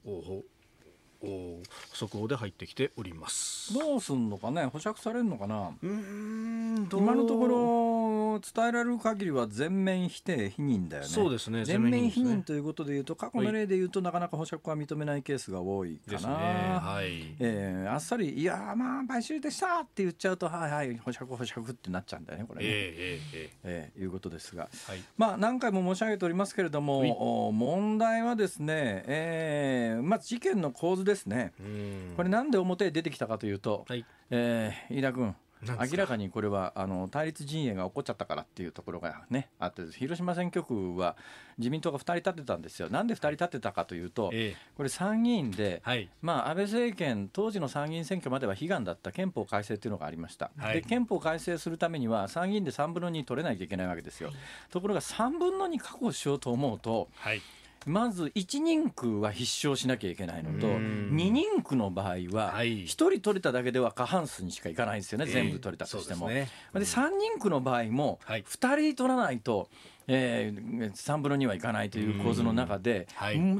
[1.93, 3.73] 速報で入ってきております。
[3.73, 4.65] どうすんのかね？
[4.65, 5.71] 保釈されるのかな？
[5.81, 11.09] うーん今のところ伝えられる限りは全面否定否認だよね。
[11.09, 16.79] そうですね全面否認ということでいうと過去の例でいうとなかなか保釈は認めないケースが多いかな、ね。
[16.79, 17.35] はい。
[17.39, 25.03] えーあっさり「いやーまあ買収でした」って言っちゃうと「はいはい保釈保釈」ってなっちゃうんだよねこれね、ええええーいうことですが、えはい。
[25.17, 32.13] まあ、何回も申し上げておりますけれども、問題はですね、えーまず事件の構図ですね、うん。
[32.15, 34.05] これ、なんで表へ出てきたかというと、はい。
[34.29, 41.17] えー飯田君、明らかにこれはあの対立陣営が起こっちゃったからっていうところがね、あって、広島選挙区は
[41.57, 44.57] 自民党が2人立ってたんですよ、なんで2人立ってたかというと、ええ。
[44.77, 46.09] これ、参議院で、はい。
[46.21, 50.75] まあ、安倍政権、当時の参議院選挙までは悲願だった憲法改正というのがありました、はい。
[50.75, 54.31] で憲法改正するためには、参議院で3分の2取れないといけないわけですよ。
[54.69, 57.41] ところが3分の2確保しようと思うと、はい。
[57.85, 61.11] まず1人区は必勝しなきゃいけないのと、うん。
[61.13, 62.83] 2人区の場合は、はい。
[62.83, 66.29] 1人取れただけでは過半数にしかいかないんですよね、全部取れたとしても。
[66.29, 66.79] ですね。
[66.79, 68.43] で3人区の場合も、はい。
[68.43, 69.69] 2人取らないと、
[70.07, 73.07] えー、3分の2はいかないという構図の中で、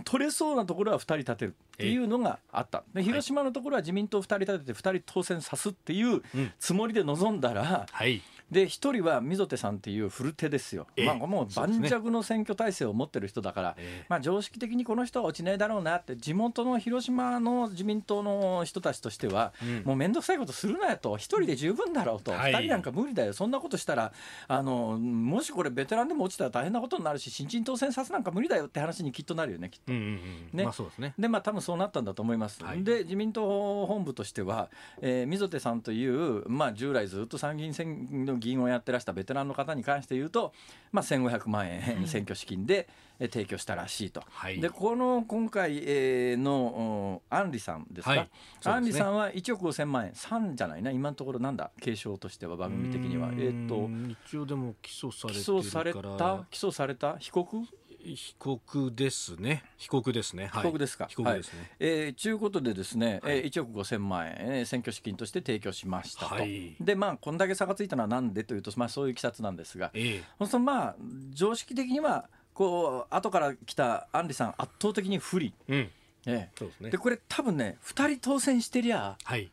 [0.04, 2.84] 取れそうなところは2人立てるっていうのがあった。
[2.94, 6.52] で広島のところは自民党2人立てて2人当選さすっていううん。
[6.60, 11.06] つもりで臨んだら、はいで一人は溝手さんっていう古手ですよ、ええ。
[11.06, 14.06] まあ、もう盤石の選挙体制を持ってる人だから、ええ。
[14.10, 19.84] まあ、常識的にこの人は落ちないだろうなって地元の広島の自民党の人たちとしては、うん。
[19.86, 22.54] もう面倒くさいことするなよと一人で十分だろうと、はい。
[22.54, 23.34] 二人なんか無理だよ。
[23.34, 24.12] そんなことしたら
[24.48, 29.94] あのもしこれベテランでも落ちたら大変なことになるし新人当選させなんか無理だよって話にきっとなるよねきっと。
[29.94, 30.58] うんうんうん。
[30.58, 30.64] ね。
[30.64, 31.14] まあそうですね。
[31.18, 32.84] でまあ多分そうなったんだと思います、はい。
[32.84, 34.70] で自民党本部としては、
[35.02, 40.54] えー溝手さんという、まあ、従来ずっと参議院選の議員をやってらしたベテランの方に関して言うと、
[40.92, 42.88] まあ、1500万円選挙資金で、
[43.20, 44.24] えー提供したらしいと。
[44.30, 44.62] はい。
[44.62, 48.30] でこの今回、えーのうん安里さんですか、はい。
[48.62, 48.94] そうですね。
[48.94, 50.90] 安里さんは1億5000万円3じゃないな？
[50.92, 51.70] 今のところなんだ？
[51.82, 53.32] 継承としては番組的には。
[53.38, 56.16] えっ、とん一応でも起訴され起てるから。
[56.16, 56.46] 訴された？
[56.50, 57.18] 起訴された？
[57.18, 57.58] 被告？
[58.04, 59.64] 被告ですね。
[59.78, 60.48] 被告ですね。
[60.48, 60.64] はい。
[60.64, 61.08] 被告ですか？
[61.08, 61.72] 被告ですね。
[61.80, 63.38] えー、ちゅうことでですね、はい。
[63.40, 66.76] えー1億5000万円、えー選挙資金として提供しましたと、はい。
[66.80, 70.46] でまあこんだけ差がついたのはなんでというと、まあ、そういういきさつなんですがええ。
[70.46, 70.96] そのまあ
[71.32, 75.90] 常識的にはこう後から来た安里さん圧倒的に不利、うん。
[76.26, 76.88] えそうですね。
[76.90, 79.50] えでこれ多分ね2人当選してりゃはい。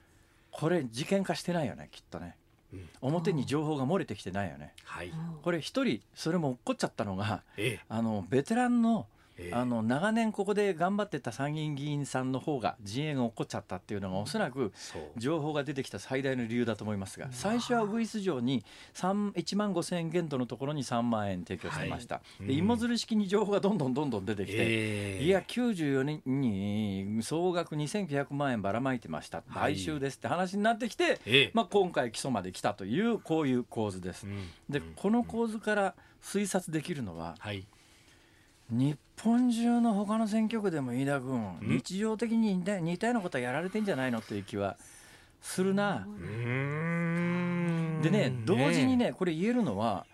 [0.51, 2.46] これ事件化してないよねきっとね、うん
[3.01, 4.73] 表に情報が漏れてきてないよね。
[4.85, 5.13] はい。
[5.43, 7.81] これ一人それも起こっちゃったのがえ。
[7.89, 9.07] あのベテランの
[9.39, 9.49] ええ。
[9.49, 14.73] えあの長年ここで頑張ってた参議院議員さんの方が陣営が起こっちゃったっていうのがおそらく
[15.17, 22.43] 情報が出てきた最大の理由だと思いますが最初はウグイス城に3 1万5000円限度のところに3万円提供してました、はい。
[22.43, 22.47] うん。
[22.49, 25.25] で芋づる式に情報がどんどんどんどん出てきて、ええ。
[25.25, 29.39] いや94年に総額2900万円ばらまいてました。
[29.39, 29.75] はい。
[29.75, 31.51] 買収ですって話になってきて、ええ。
[31.55, 34.27] まあ、今回起訴まで来たというこういう構図です。
[34.27, 34.49] うん。
[34.69, 34.93] でうん。
[34.97, 37.67] この構図から推察できるのははい。
[38.71, 41.59] 日本中の他の選挙区でも飯田君ん？
[41.63, 44.77] 日常的に似た似たようなことはやられてんじゃないのっていう気は
[45.41, 46.07] するな。
[48.03, 50.07] でね同時にねこれ言えるのは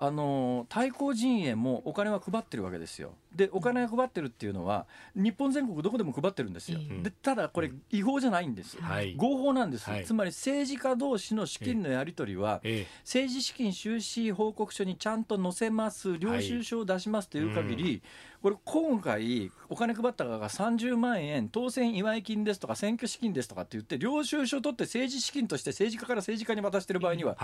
[0.00, 3.12] あの対抗陣営もお金は配ってるわけですよ。
[3.34, 6.78] でお金を配ってるっていうのは日本全国どこでも配ってるんですよ。
[6.78, 7.02] うん。
[7.02, 8.76] でただこれ違法じゃないんです。
[8.80, 9.14] はい。
[9.16, 10.04] 合法なんです、はい。
[10.04, 18.02] つまり政治家同士の資金のやり取りはえ政治資金収支報告書にちゃんと載せます領収書を出しますという限り、
[18.44, 27.38] これ今回お金配った側が30万円当選祝い金ですとか選挙資金ですとかって言って領収書を取って政治資金として政治家から政治家に渡してる場合には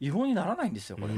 [0.00, 1.12] 違法にならないんですよこれ。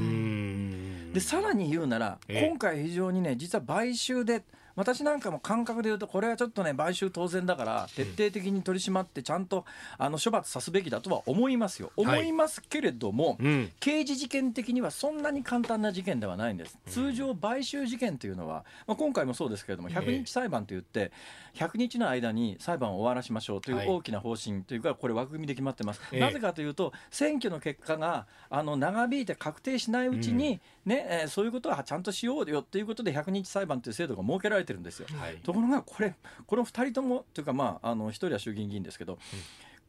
[1.13, 2.49] でさらに言うなら、ええ。
[2.49, 4.43] 今回非常にね実は買収で
[4.79, 9.65] 私なんかも感覚で言うとこれはちょっとね買収当然だから徹底的に取り締まってちゃんと
[9.97, 11.91] あの処罰さすべきだとは思いますよ。
[11.97, 12.29] 思はい。
[12.29, 13.71] いますけれども、うん。
[13.81, 16.77] 刑事事件的にはそんなに簡単な事件ではないんです。
[16.87, 21.11] 通常買収事件というのは、まあ、今回もそうですけれども100日裁判といって
[21.55, 23.87] 100日の間に裁判を終わらしましょうといはい。
[23.87, 26.19] う大きな方針というかこれ枠組みで決まってます、ええ。
[26.21, 35.07] なぜかというと選挙の結果があの長引いて確定しないうちに、ねえーそういうことはちゃんとしようよということで100日裁判という制度が設けられてるんですよ。
[35.17, 36.15] はいところがこれ
[36.45, 39.17] この2人ともというかまああの1人は衆議院議員ですけど、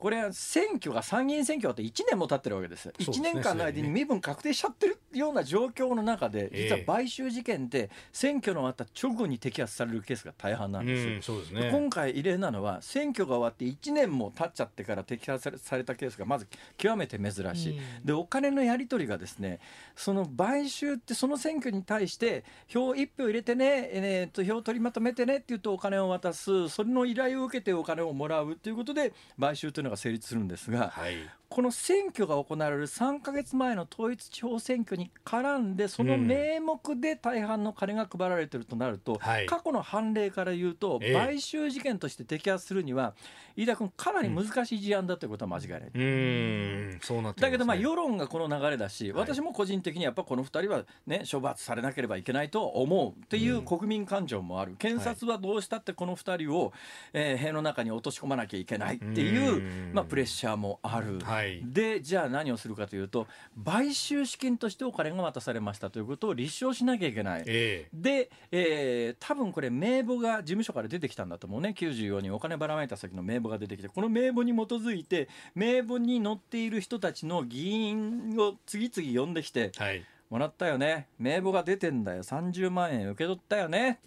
[0.00, 2.88] これは選挙が参議院選挙って1年も経ってるわけです。
[2.88, 6.62] ですね1年間の間に身分確定しちゃってるような状況の中でええ。
[6.64, 11.14] 実は買収事件で選挙の終わった直後に摘発されるケースが大半なんですよ。
[11.14, 11.70] うんそうですね。
[11.70, 18.06] 今回異例なのは選挙が終わって1年も経っちゃってから摘発されたケースがまず極めて珍しい、うん。
[18.06, 19.60] でお金のやり取りがですね
[19.94, 31.16] その買収ってその選挙に対して票1票入れてね、えー、と票取りまとめてねって言うとお金を渡すそれの依頼を受けてお金をもらうということで買収というのが成立するんですがはい。
[31.50, 39.46] この選挙が行われる3か月前の統一地方選挙に絡んでその名目で大半の金が配られてるとなると、はい。
[39.46, 41.12] 過去の判例から言うと、ええ。
[41.12, 43.14] 買収事件として摘発するには
[43.56, 45.80] 飯田君かなり難しい事案だということは間違いない。
[45.80, 47.00] うーん。
[47.02, 53.64] そうなってだけどまあよ世論がこの流れだし、はい私も個人的にやっぱこの2人はね処罰されなければいけないと思うっていううん。
[53.64, 56.72] 国民感情もある、検察はどうしたってこの2人を、
[57.12, 59.90] えー塀の中に落とし込まなきゃいけないっていううん。
[59.92, 63.26] まあ、プレッシャーもある、はいでじゃあ何をするかというと
[63.64, 67.44] 買収資金としてお金が渡されましたということを立証しなきゃいけない。
[67.46, 71.74] えで、えー多分これ名簿が事務所から出てきたんだと思うね。
[71.76, 81.08] 94人お金ばらまいた先の名簿が出てきてこの名簿に基づいて名簿に載っている人たちの議員を次々呼んできてえはいもらったよね。
[81.18, 82.22] 名簿が出てんだよ。
[82.22, 83.98] 30万円受け取ったよね。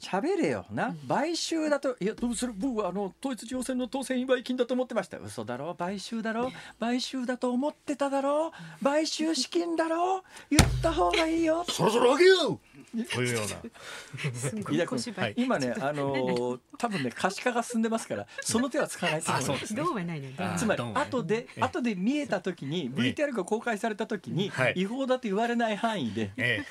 [0.00, 0.66] 喋れよ。
[0.72, 0.96] な。
[1.08, 1.96] 買収だと。
[2.00, 2.52] いやどうする？
[2.56, 5.74] 僕はあの統一地方選の当選祝い金だと思ってました嘘だろ？
[5.76, 6.50] 買収だろ？
[6.80, 8.50] 買収だと思ってただろ？
[8.82, 10.24] 買収資金だろ？
[10.50, 11.64] 言った方がいいよ。
[11.68, 12.58] そろそろあげよ！
[12.73, 12.73] う
[13.12, 15.32] というような。
[15.36, 20.28] 今ねあのー多分ね可視化が進んでますからその手は使わないと思いますどうはないの
[20.58, 21.60] つまり後でええ。
[21.62, 24.74] 後で見えた時に VTR が公開された時にはい。
[24.76, 26.30] 違法だと言われない範囲で。
[26.36, 26.66] ええ。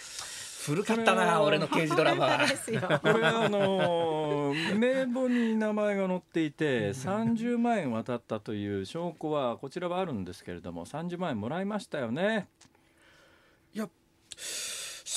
[0.66, 2.40] 古かったな俺の刑事ドラマ
[3.02, 12.48] これあのー名簿に名前が載っていて30万円渡ったという証拠はこちらはあるんですけれども30万円もらいましたよね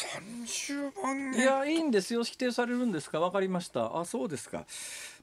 [0.04, 2.22] 30万いやいいんですよ。
[2.24, 3.20] 否定されるんですか？
[3.20, 3.98] 分かりました。
[3.98, 4.66] あそうですか。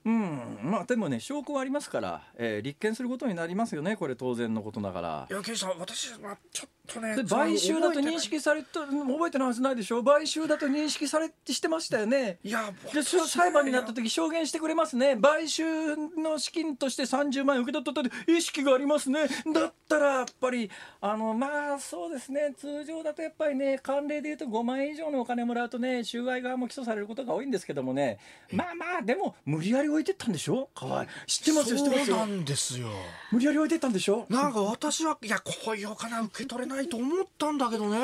[0.06, 0.60] うん。
[0.64, 3.96] まあでもね証拠はありますから、えー立件することになりますよね。
[3.96, 5.28] これ当然のことだから。
[5.30, 10.04] いや刑事さん私はちょっとねで買収だと認い識された覚えてないはずないでしょ？
[10.04, 12.40] 買収だと認識されしてましたよね。
[12.44, 15.16] やでそれ裁判になった時証言してくれますね。
[15.16, 15.64] 買収
[16.18, 19.28] の資金として30万円受け取ったって意識がありますね。
[19.54, 20.70] だったらやっぱり
[21.02, 22.54] あのまあそうですね。
[22.58, 28.20] 通常だとやっぱりね慣例で言うと5万円以上のお金もらうとね収賄側も起訴されることが多いんですけどもね。
[28.52, 30.70] まあまあでも無理やり置いてったんでしょ？
[30.76, 31.72] 河合知ってます？
[31.72, 32.10] よ知ってます？
[32.10, 32.88] よそうなんですよ。
[33.32, 34.26] 無理やり置いてったんでしょ？
[34.30, 37.98] なんか私はいやこういうお金は受け取れないと思ったんだけどね。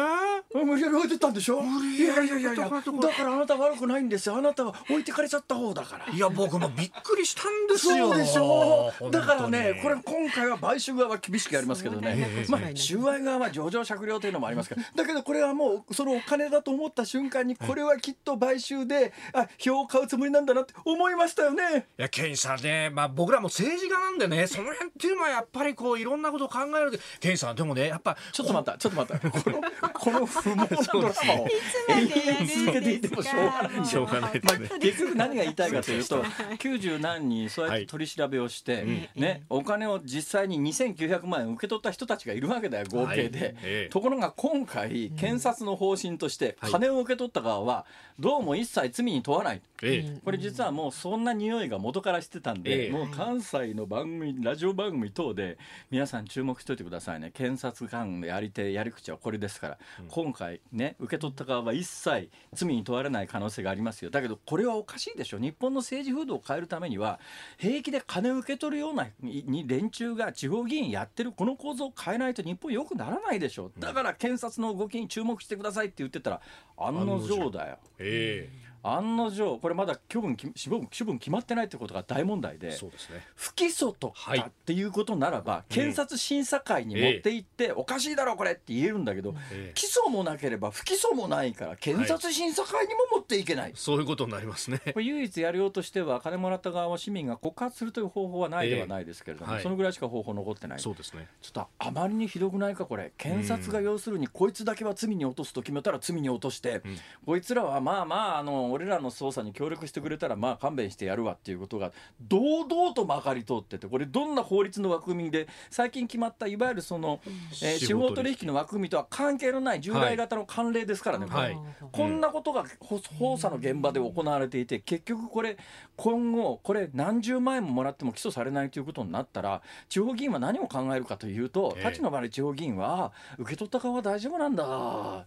[0.54, 1.62] 無理やり置いてったんでしょ？
[1.62, 4.36] 無い理やいやいやいやだからあなた悪くないんですよ。
[4.36, 6.14] あなたは置いてかれちゃった方だから。
[6.14, 8.10] いや僕もびっくりしたんですよ。
[8.10, 8.92] そうでしょ？
[9.12, 12.46] だからねこれ今回は買収側は厳しくやりますけどね。
[12.48, 21.88] まあ収賄側は上場酌量というのもありますからだけどこれはもうそのお金だと思った瞬間にこれはきっと買収であ票を買うつもりなんだなって思いましたよね。
[21.98, 29.32] いやケンジさんね、まあ、僕らも政治家なんでねその辺っていうのはやっぱりこういろんなことを考えるでケンジさんでもねやっぱちょっと待ったちょっと待った。
[29.32, 29.62] この
[29.94, 31.48] この不毛なドラマを。
[31.90, 36.24] 永遠続けていてもしょうしょうがないまあ、結局何が言いたいかというと
[36.60, 46.72] 90何人そうやって取り調べをして、ね、お金を実際に2900万円受け取った人たちがいるわけだよ合計で、ところが今回検察の方針としてはい。
[46.72, 47.86] 金を受け取った側は
[48.20, 49.62] どうも一切罪に問わない。
[49.82, 50.20] ええ。
[50.24, 52.92] これ実はもうそんな匂いが元からしてたんで、ええ。
[52.92, 55.58] もう関西の番組ラジオ番組等で
[55.90, 57.32] 皆さん注目しておいてくださいね。
[57.34, 59.78] 検察官のやり手やり口はこれですから、
[60.10, 64.12] 今回ね受け取った側は一切罪に問われない可能性がありますよ。
[64.12, 65.40] だけどこれはおかしいでしょ。
[65.40, 67.20] 日本の政治風土を変えるためには
[67.58, 73.72] 平気で金を受け取るようなにに連中が地方議員やってるこの構造を変えないと日本良くならないでしょ。
[73.80, 76.42] だから検察の動きに注目してくださいって言ってたら
[76.78, 77.78] 案の定だよ。
[77.98, 78.50] え
[78.84, 83.26] 案の定これまだ処分き処分処分決まってないってことが大問題でえそうですね。
[83.36, 84.40] 不起訴とはい。
[84.40, 89.72] かっていうことならば、検察審査会に持って行って、おかしいだろこれって言えるんだけど、ええ。
[89.74, 94.80] 起訴もなければ不起訴もないから検察審査会にも持っていけない、そういうことになりますね。
[94.94, 99.64] これ唯一やりようとしては金もらった側は市民が告発するという方法はないではないですけれども、ええはい。
[99.64, 100.80] そのぐらいしか方法残ってない。
[100.80, 101.28] そうですね。
[101.42, 103.12] ちょっとあまりにひどくないかこれ。
[103.18, 106.82] 検察が要するにこいつだけは罪に落とすと決めたら罪に落として、
[107.26, 111.92] こいつらはまあまああの俺らの捜査に協力してくれたらまあ勘弁してやるわっていうことが
[112.22, 117.20] 堂々とまかり通っててこれどんな法律の枠組みで最近決まったいわゆるその、
[117.62, 121.50] えー司法取引の枠組みとは関係のない従来型の慣例ですからね、は。
[121.50, 121.58] い。
[121.92, 125.58] こんなことがほ捜査の現場で行われていて結局これ
[125.96, 131.86] 今後これ何十万円ももらっても起訴されないということになったら地方議員は何を考えるかというとええ。
[131.86, 135.26] 立ちの場で地方議員は受け取った側は大丈夫なんだ。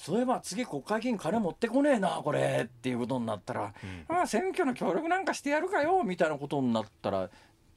[0.00, 3.74] そういえば次国会議員金持ってこねえなこれっていうことになったら、
[4.08, 7.28] まあ選挙の協力なんかしてやるかよみたいなことになったら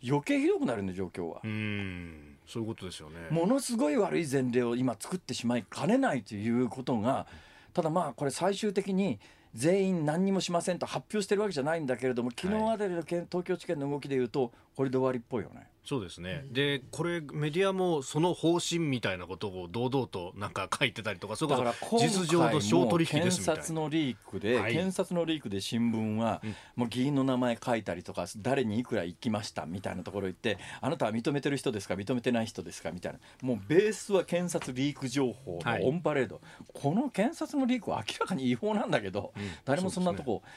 [0.08, 1.42] 余計ひどくなるんで状況は。
[1.44, 7.26] うんそういうことですよねものすごい悪い前例を今作ってしまいかねないということが
[7.74, 9.18] ただまあこれ最終的に
[9.54, 15.68] 全員何にもしませんと発表してるわけじゃないんだけれども昨日あたりの県東京地検の動きでいうとこれで終わりっぽいよね。
[15.86, 23.62] そうですね、でこれメディアもその方針みたいなことを堂々となんか書いてたりとかそれだから実情の小取引ですみたいな。
[23.62, 33.20] 検察のリークで、はい検察のリークで新聞は、うんもう議員の名前書いたりとか誰にいくら行きましたみたいなところ行ってあなたは認めてる人ですか認めてない人ですかみたいな。
[33.42, 35.82] もうベースは検察リーク情報はい。
[35.82, 36.40] のオンパレード、
[36.74, 39.44] この検察のリークは明らかに違法なんだけど、うん。
[39.66, 40.52] 誰もそんなとこね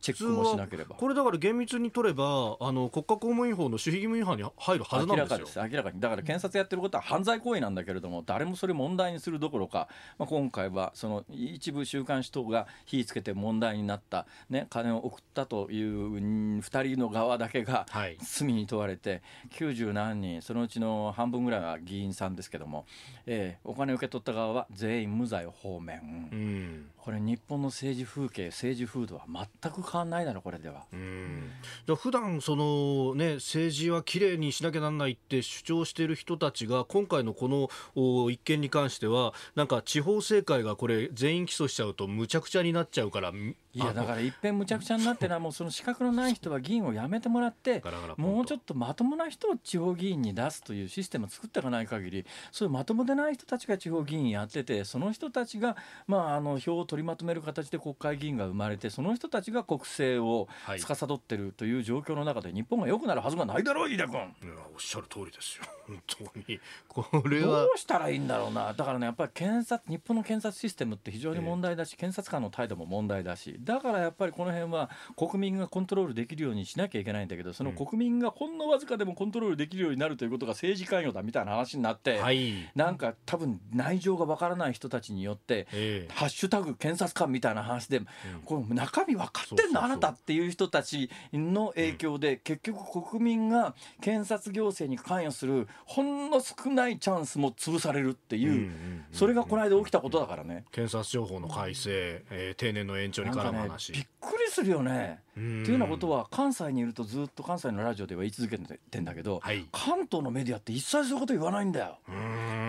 [0.00, 0.94] チェックもしなければ。
[0.94, 5.38] これだから厳密に取ればあの国家公務員法の守秘義務違反に入るはずなん明らですよ。
[5.38, 6.00] かです明らかに。
[6.00, 9.88] だから検察やってることは犯罪行為なんだけれども誰もそれ問題にするどころか、
[10.18, 18.16] まあ、今回はその一部週刊誌等が火つけて問題になった、ね、金を送ったという2人の側だけがはい。
[18.20, 19.22] 罪に問われて
[19.52, 22.86] 90何人そのうちの半分ぐらいは議員さんですけども、
[23.26, 30.84] えーお金を受け取った側は全員無罪方面、うんこれ日本の政治風景政治風土は全く変わらないだろこれでは。
[30.92, 31.50] うん
[31.86, 43.32] じゃあ普段そのね政治はきれいにしなきゃなんないって主張している人たちが今回のこの一件に関してはなんか地方政界がこれ全員起訴しちゃうとむちゃくちゃになっちゃうから
[43.74, 47.82] いいやだからいっぺんむちゃくちゃになってな もうその資格のない人は議員を辞めてもらって
[48.16, 60.80] もうちょっとまともな人を地方議員に出すというシステムを作っていかない限りそういうまともでない人たちが地方議員やっててその人たちが、まあ、あの票を取りまとめる形で国会議員が生まれてその人たちが国政をはい。
[60.80, 64.14] 司ってるという状況の中で日本が良くなるはずがないだろう飯田君。
[64.14, 64.26] いや
[64.72, 65.64] おっしゃる通りですよ。
[65.86, 66.60] 本当に。
[66.88, 82.70] これどはうしたらいいんだろうな、だからね、やっぱり検察、日本の検察システムって非常に問題だし、検察官の態度も問題だし、だからやっぱりこの辺は国民がコントロールできるようにしなきゃいけないんだけど、その国民がほんのわずかでもコントロールできるようになるということが政治関与だみたいな話になって、はい。
[82.74, 86.12] なんか多分内情がわからない人たちによって、ええ。
[86.12, 88.00] ハッシュタグ検察官みたいな話で、
[88.44, 98.70] この中身分かってんのあなたっていう人たちの影響で、結局国民が検察行政に関与するほんの少ないチャンスも潰されるっていう、うんうんうん
[99.12, 100.64] それがこの間起きたことだからね。
[100.70, 103.68] 検察情報の改正、えー定年の延長にかね。
[103.68, 105.22] 話、びっくりするよね。
[105.36, 105.62] うん。
[105.62, 109.66] っていうようなことは関西にいるとずっと関西のラジオでは言い続けてんだけど、はい。
[109.72, 111.98] 関東のメディアって一切そういうこと言わないんだよ。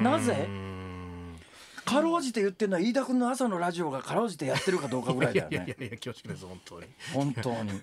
[0.02, 0.46] なぜ？
[0.48, 0.91] うん
[1.86, 5.76] かろうじて言ってるのは飯田君の朝のラジオがかろうじてやってるかどうかぐらいだよいやいね。
[5.80, 6.86] やいや恐縮です本当に。
[7.14, 7.82] 本当に。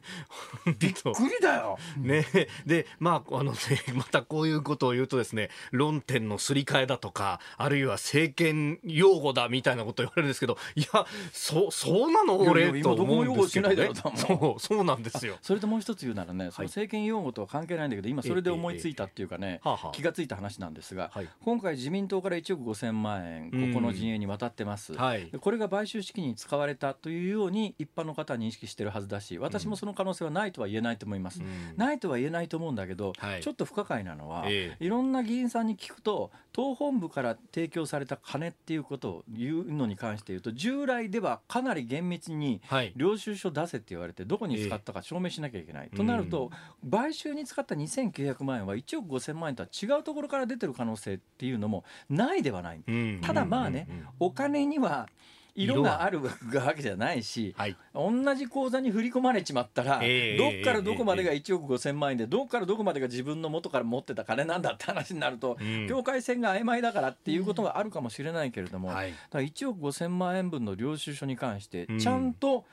[0.78, 1.78] びっくりだよ。
[1.98, 2.26] ね、
[2.66, 3.58] でまああのね
[3.94, 12.38] またこういうことを言うとですね論点のすり替えだとかあるいは政権擁護だみたいなことを言われるんですけどいやそそうなの？
[12.38, 15.36] 俺と思うんですけど、ね、そうそうなんですよ。
[15.42, 24.94] それともう一つ言うならね、その政権擁護とは関係ないんだけど、今それで思いついたっていうかねはあはあ、気がついた話なんですがはい、今回自民党から1億5000万円、ここの陣営に渡ってます。
[24.94, 25.30] はい。
[25.30, 31.42] でこれが買収資金に使われたというように一般の方は認識してるはずだし、私もその可能性はないとは言えないと思います。
[31.76, 33.42] ないとは言えないと思うんだけど、はい。
[33.42, 42.92] ちょっと不可解なのは、えいろんな議員さんに聞くと党本部から提供された金っていうことを言うのに関して言うと従来ではかなり厳密にはい。
[42.96, 46.50] 領収書出せって言われてどこに使ったか証明しなきゃいけない、えとなると、
[46.90, 53.20] 買収に使った2900万円は1億5000万円とは違うところから出てる可能性っていうのもないではない、うん。
[53.22, 54.06] ただまあね、うんうんうん。
[54.20, 55.08] お金には
[55.54, 56.30] 色があるわ
[56.74, 57.76] けじゃないし、はい。
[57.92, 65.88] 同じ口座に振り込まれちまったら、ええどっからどこまでが1億5000万円で、どっからどこまでが自分の元から持ってた金なんだって話になると、うん。
[65.88, 69.10] 境界線が曖昧だからっていうことはあるかもしれないけれども、はい。
[69.10, 72.64] だから1億5000万円分の領収書に関してうん、ちゃんと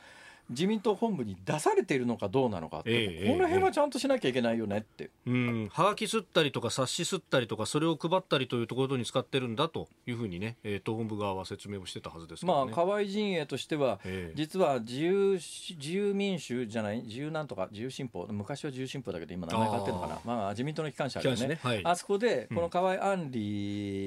[0.50, 5.10] 自民党本部に出されているのかどうなのかって、ええこの辺はちゃんとしなきゃいけないよねって。
[5.26, 12.68] うん、はがき吸ったりとか冊子吸ったりとかそれを配ったりというところに使ってるんだというふうにね、えー、党本部側は説明をしてたはずですけまあ。
[12.68, 14.34] 河合陣営としては、ええ。
[14.36, 20.16] 実は自由し自由民主じゃない自由なんとか自由新報昔は自由新報だけど今名前変わってるのかな。
[20.16, 21.60] あまあ自民党の機関車あるよねね。
[21.62, 21.82] はい。
[21.84, 23.40] あそこでこの河合案里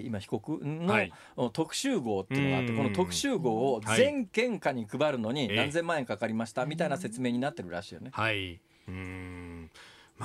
[0.07, 1.13] 今被告の、はい。
[1.53, 2.77] 特集号っていうのがあってうん。
[2.77, 3.99] この特集号をはい。
[3.99, 5.57] 全県下に配るのにええ。
[5.57, 8.11] 何千万円かかりましたみたいな説明になってるらしいよね。
[8.13, 8.61] はい。
[8.89, 9.38] うん。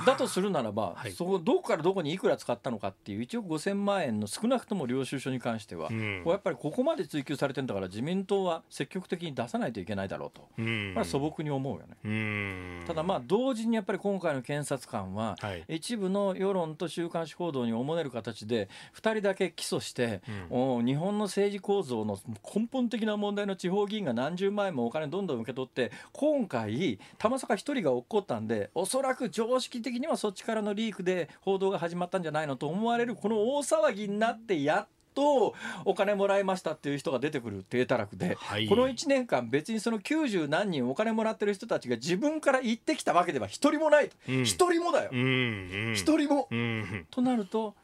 [0.06, 1.12] だとするならば、はい。
[1.12, 6.22] そこどこからどこにいくら使ったのかっていう1億5000万円の少なくとも領収書に関しては、うん。
[6.26, 10.94] やっぱりここまで追及されてんだから自民党は積極的に出さないといけないだろうと、うん。
[10.94, 11.96] まあ、素朴に思うよね。
[12.04, 12.84] うん。
[12.86, 15.64] ただまあ同時にやっぱり今回の検察官ははい。
[15.68, 22.18] 一部の世論と週刊誌報道におもねる形で2人だけ起訴して、お日本の政治構造の
[22.54, 35.54] 根本的な問題の地方議員が何十万円もお金どんどん受け取って今回玉坂1人が落っこったんでおそらく常識的にはそっちからのリークで報道が始まったんじゃないのと思われるこの大騒ぎになってやっと
[35.84, 45.20] お金もらいましたっていう人が出てくる低たらくで、はいこの1年間別にその90何人お金もらってる人たちが自分から言ってきたわけでは一人もないうん一、人もだようん。
[45.20, 45.22] う
[45.90, 45.94] ん。
[45.94, 47.06] 一、人も、うん。
[47.10, 47.74] となると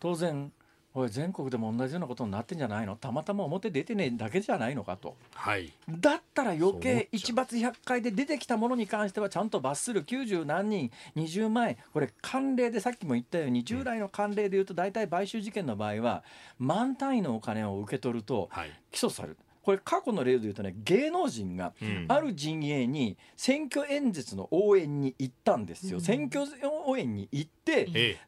[0.00, 0.50] 当然
[0.92, 2.96] おい全国でも同じようなことになってんじゃないの？
[2.96, 5.16] たまたま表出てねえだけじゃないのかと。
[5.34, 5.72] はい。
[5.88, 10.04] だったら余計一罰百回で出てきたものに関してはちゃんと罰する。
[10.04, 11.76] 90何人20万円。
[11.92, 16.24] これ慣例でさっきも言ったように従来の慣例でいうと大体買収事件の場合は
[16.58, 18.70] 万単位のお金を受け取るとはい。
[18.90, 19.36] 起訴される。
[19.62, 22.06] ここれ過去の例で言うとね芸能人がうん。
[22.08, 26.02] ある陣営に選挙演説の応援に行ったんですよ、うん。
[26.02, 26.44] 選挙
[26.88, 27.50] 応援に行っ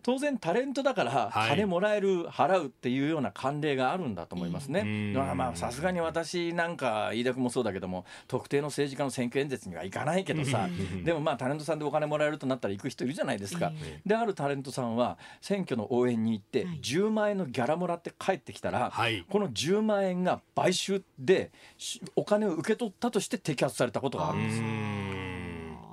[0.02, 1.50] 当然タレントだからはい。
[1.50, 5.12] 金もらえる、払うっていうような慣例があるんだと思いますね。
[5.14, 11.04] まあさすがに私なんか飯田君もそうだけども特定の政治家の選挙演説には行かないけどさうん。
[11.04, 13.72] でもまあタレントさんでお金もらえるとなったら行く人いるじゃないですか。
[13.82, 16.78] えであるタレントさんは選挙の応援に行ってはい。
[16.80, 19.24] 10万円のギャラもらって帰ってきたら、はい。
[19.28, 24.60] この10万円が買収でしお金を受け取ったとして摘発されたことがあうるんです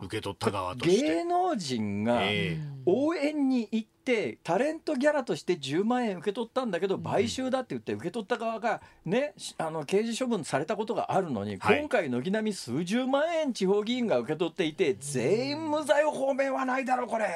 [0.09, 1.07] 受け取った側として。
[1.07, 2.79] 芸能人がええ。
[2.85, 11.79] 応援に行ってタレントギャラとして10万円受け取ったんだけど買収だって言って受け取った側がねしあの刑事処分されたことがあるのに、はい。
[11.79, 17.27] 今回軒並み数十万円地方議員が受け取っていて全員無罪方面はないだろうこれ。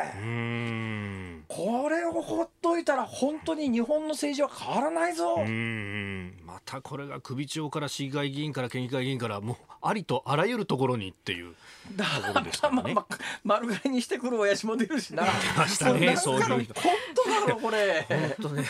[1.58, 5.36] うんこれをほっといたら本当に日本の政治は変わらないぞ。
[5.38, 11.54] うんまたこれが首長から市議会議員から県議会議員からもうありとあらゆるところにっていう
[11.96, 15.24] だところですからねまあまあ丸刈りにしてくる親父も出るしな。
[15.58, 18.06] ましたねそういう人本当だろこれ。
[18.10, 18.64] 本当ね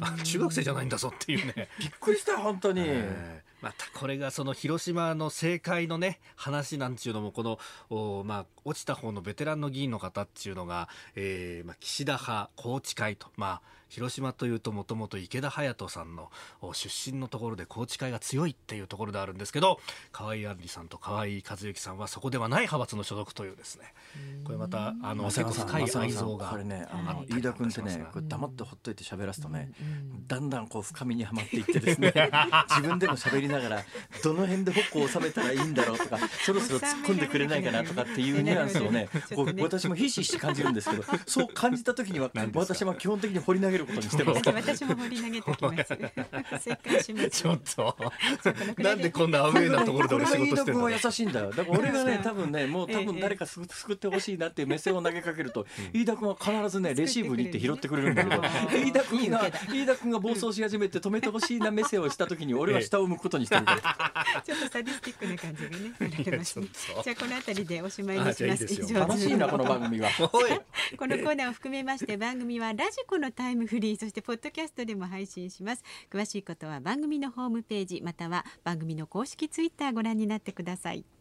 [0.00, 2.82] あ中学生じゃないんだぞっていうねびっくりしたよ本当に。
[2.86, 7.58] えーまたこれがその広島の政界のね話なんちゅうのもこの
[7.90, 16.30] おまあ落ちた方のベテランの議員の方っていうのが、えーまあ、岸田派宏池会とまあ広島というともともと池田隼人さんの
[16.60, 19.80] お出身のところで宏池会が強いっていうところであるんですけど
[20.12, 23.92] 河井案里さんと河井和幸さんはそこではない派閥の所属というですね。
[24.44, 32.12] これまたあの結構深い愛憎がこれね、あのはい飯田君ってねこれ黙ってほっといて喋らすとね、うんだんだんこう深みにはまっていってですね
[32.68, 33.84] 自分でも喋りながら
[34.22, 44.42] どの辺で矛を収めたらいいんだろうとかそろそろ突っ込んでくれないかなとかっていうニュアンスをねこう私もひしひし感じるんですけど そう感じた時には私は基本的に掘り投げることにしてます。
[44.48, 45.98] 私も掘り投げてきます。
[46.64, 47.30] 正解します。
[47.30, 47.96] ちょっと。
[48.78, 58.42] ないんでこんなアウェーなところで俺仕事してんこのれが飯田君は優しいんだよ だから俺がね多分ねもう多ええ分誰か救救ってほしいなっていう目線を投げかけると飯田君は必ずねレシーブに行って拾ってくれるんだけど
[58.76, 64.42] 飯田君が飯田君が暴走し始めて止めてほしいな目線をした時に俺は下を向くことにしてるから。
[64.44, 66.66] ちょっとサディスティックな感じがね、見られますね。
[66.66, 68.94] いやちょっとじゃあこの辺りでおしまいにします。
[68.94, 70.10] 楽しいなこの番組は。
[70.18, 70.30] こ
[71.06, 75.84] のコーナーを含めまして番組はラジコのタイムフリー そしてポッドキャストでも配信します。
[76.10, 81.17] 詳しいことは番組のホームページまたは番組の公式ツイッターご覧になってください。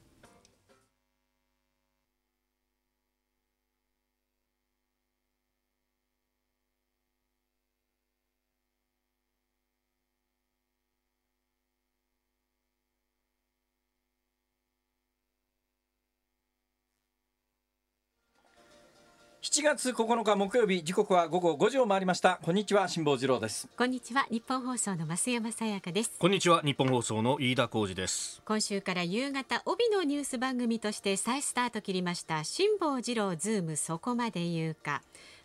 [19.68, 22.40] 月9日木曜日時刻は午後5時を回りました。
[22.42, 23.68] こんにちは辛坊治郎です。
[23.76, 26.14] こんにちはニッポン放送の増山さやかです。
[26.18, 28.42] こんにちはニッポン放送の飯田浩司です。
[28.46, 35.02] 今週から夕方帯のニュース番組として再スタート切りました辛坊治郎ズームそこまで言うか。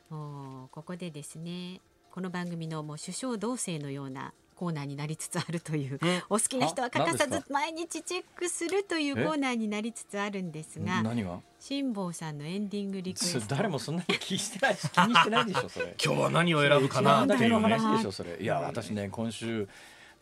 [0.09, 1.81] もうここでですね
[2.13, 4.33] この番組のもう首相同棲のような
[4.63, 5.99] コーナーになりつつあるという、
[6.31, 7.19] お好きな人は欠か？
[7.19, 9.25] さず毎日チェックするというえ？
[9.25, 11.41] コーナーになりつつあるんですが何が？
[11.59, 13.57] 辛坊さんのエンディングリクエそスト。
[13.57, 15.95] 誰もそんなに気にしてないし気にしてないでしょそれ。
[16.05, 17.59] 今日は何を選ぶかなっていうね。
[17.59, 18.41] 話でしょそれ。
[18.41, 19.69] いや私ね今週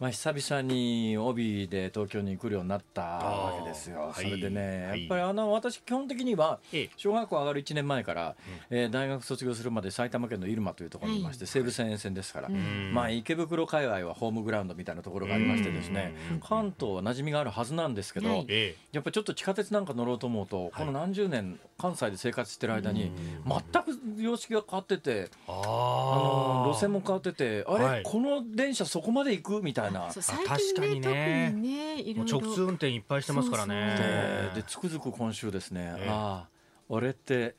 [0.01, 4.13] まあ久々に帯で東京に来るようになったわけですよ。
[4.15, 5.01] それでね、はい。
[5.01, 6.91] やっぱりあの私基本的にはええ。
[6.97, 8.35] 小学校上がる1年前から、
[8.71, 12.93] えー大学卒業するまで埼玉県の入間というところにいまして、西武線沿線ですから、うん。
[12.95, 16.41] まあ池袋界隈はホームグラウンドみたいなところがありましてですねうん。
[16.41, 18.47] 関東は馴染みがあるはずなんですけど、はい。
[18.49, 23.13] えやっぱりちょっと地下鉄なんか乗ろうと思うと、この何十年関西で生活してる間に
[23.47, 28.03] 全く様式が変わってて、あああの路線も変わっててあれ、はい。
[28.03, 29.63] この電車そこまで行く？
[29.63, 29.90] みたいな。
[29.91, 31.51] そうあ最近ね確かにね。
[31.53, 34.51] 特にねいろもいうろ直通運転いっぱいしてますからね。
[34.55, 36.09] ででつくづく今週ですね、ええ。
[36.11, 36.49] ああ
[36.89, 37.55] 俺って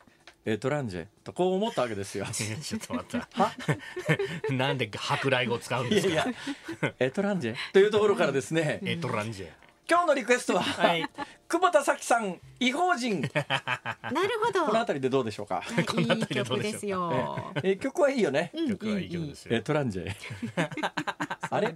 [0.46, 1.06] エトランジェ？
[1.24, 2.26] とこう思ったわけですよ。
[2.34, 3.52] ちょっと待った。
[4.54, 6.30] なんで舶来語を使うんいですやか？
[6.30, 6.34] い
[6.82, 7.56] やエトランジェ？
[7.74, 9.50] というところからですね、エトランジェ。
[9.90, 11.08] 今日のリクエストは、はい
[11.52, 15.56] 久保田早紀さん違法人こ なるほどの辺りでどうでしょうか？
[15.56, 15.64] は
[16.00, 17.52] いいい曲ですよ。
[17.62, 18.52] え曲はいいよね。
[18.54, 20.16] うん曲はいい曲ですよエトランジェ。
[21.50, 21.76] あれ？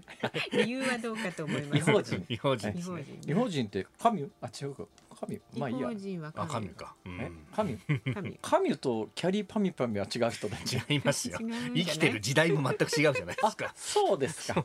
[0.53, 1.77] 理由はどうかと思います。
[1.77, 2.25] 違法人。
[2.29, 3.31] 違法人ね人。
[3.31, 4.31] 違法人って神？
[4.41, 4.83] あ違うか
[5.19, 5.41] 神？
[5.57, 5.89] まあいいや
[6.35, 7.11] あ神かうえ？
[7.27, 7.77] ん神？
[8.13, 8.39] 神。
[8.41, 10.77] 神とキャリーパミュパミュは違う人たち。
[10.89, 11.37] 違いますよ
[11.75, 14.63] 生きてる時代も全く違うじゃないですかそうですか。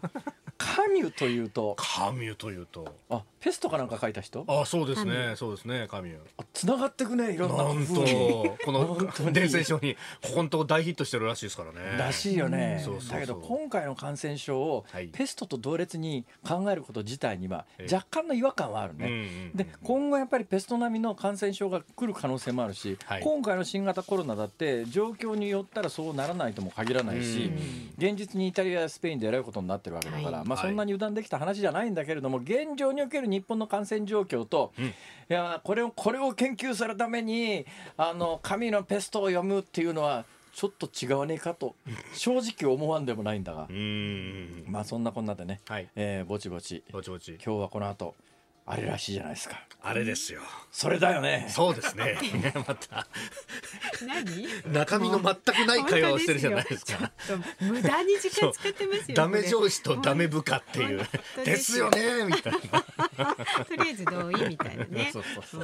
[0.56, 1.74] 神というと？
[1.78, 4.45] 神というとあペストかなんか書いた人？
[4.47, 5.34] あそうですね。
[5.36, 5.86] そうですね。
[5.91, 6.12] 神
[6.53, 7.95] つながってくねいろんななんと
[8.64, 8.99] この
[9.32, 11.99] 伝染症に本当大ヒットしてるらしいですからね。
[11.99, 15.09] らしいよね、だけど今回の感染症をはい。
[15.09, 17.95] ペストと同列に考えること自体にはええ。
[17.95, 23.22] 若干の違和感はあるね、で今後やっぱりペスト並みの感染症が来る可能性もあるし、はい。
[23.22, 27.51] 今回の新型コロナだって状況によったらそうならないとも限らないし、
[27.97, 30.47] 現実にイタリアやスペインでえらいことになってるわけだから、はい。
[30.47, 34.85] まあ、そんなに油断できた話じゃないんだけれども現状における日本の感染状況と、ん。
[34.85, 34.93] い
[35.28, 37.64] やこれをこれを研究するために
[37.97, 41.76] あの神のペストを読むっていうのはちょっと違わねえかと
[42.12, 43.68] 正直思わんでもないんだが。
[43.70, 44.64] う、ん。
[44.66, 45.89] まあそんなこんなでね、はい。
[45.95, 46.83] えーぼちぼち。
[46.93, 47.39] ぼちぼち。
[47.45, 48.14] 今日はこの後
[48.71, 49.61] あれらしいじゃないですか。
[49.83, 50.43] あれですよ。
[50.71, 51.47] それだよね。
[51.49, 52.18] そうですね。
[52.55, 53.07] また。
[54.07, 54.73] 何？
[54.73, 57.11] 中身の全くない会話をしてるじゃないですか。
[57.27, 61.07] ちょっと無駄に時間使ってますよダメこ上司とダメ部下っていう。
[61.35, 62.59] 当でですすよよねみたいな。
[62.59, 65.11] れ とりあえず同意みたいなね。
[65.14, 65.59] そうそうそ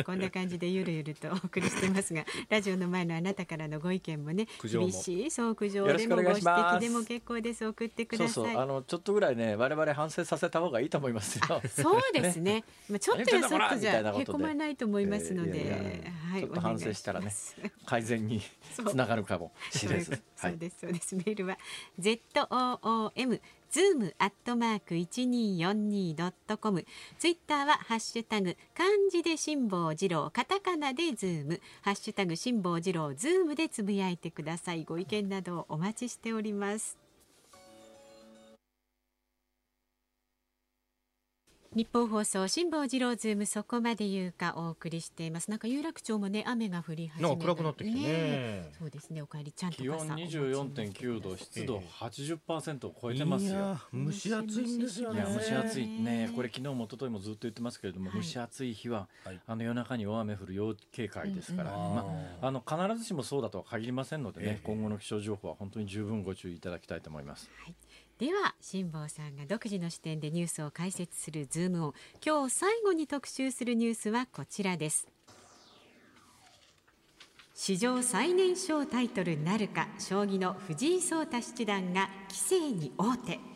[0.00, 7.64] うこんな感じでゆるゆるとお送りしてますがラジオの前のあなたからのご意見もね厳しいそう苦情でもご指摘でも結構です。
[7.66, 8.44] 送ってくそうださい。
[8.52, 12.64] そうあのちょっとぐらいね我々反省させた方がいいと思いますよそうですね。
[12.88, 16.40] まあちょっとやそっとじゃへこまないと思いますので、はい。
[16.42, 17.32] ちょっと反省したらね
[17.86, 18.40] 改善に
[18.74, 20.10] つながるかもしれないです。
[20.10, 20.20] はい。
[20.36, 21.14] そうですそうです。
[21.16, 21.58] メールは
[21.98, 22.20] z
[22.50, 26.84] o o m zoom アットマーク一二四二ドットコム。
[27.18, 34.84] ツイッターはハッシュタグ漢字で辛坊治郎、カタカナでズーム、ハッシュタグ辛坊治郎ズームでつぶやいてください。
[34.84, 36.99] ご意見などお待ちしております。
[41.76, 45.48] 日本放送辛坊治郎ズームそこまで言うかお送りしています。
[45.52, 48.72] なんか有楽町もね雨が降り始めなんか暗くなってきてね。
[48.76, 49.22] そうですね。
[49.22, 53.50] お帰りちゃんと気温傘お持ちに24.9度、湿度80%を超えてますよ。
[53.52, 55.20] いや蒸し暑いんですよね。
[55.20, 55.86] いや蒸し暑い。
[55.86, 58.20] ね、これ昨日も一昨日もずっと言ってますけれども、はい。
[58.20, 59.40] 蒸し暑い日は、はい。
[59.46, 62.06] あの夜中に大雨降る要警戒ですから、うんうんま
[62.42, 64.60] ああの必ずしもそうだとは限りませんのでね、ええ。
[64.64, 67.48] 今後の気象情報は本当に十分ご注意いただきたいと思います。
[68.20, 71.92] では辛坊さんが独自の視点でニュースを解説するズームオン
[72.22, 75.08] 今日最後に特集するニュースはこちらです。
[77.54, 83.49] 史上最年少タイトルなるか将棋の藤井聡太七段が棋聖に王手。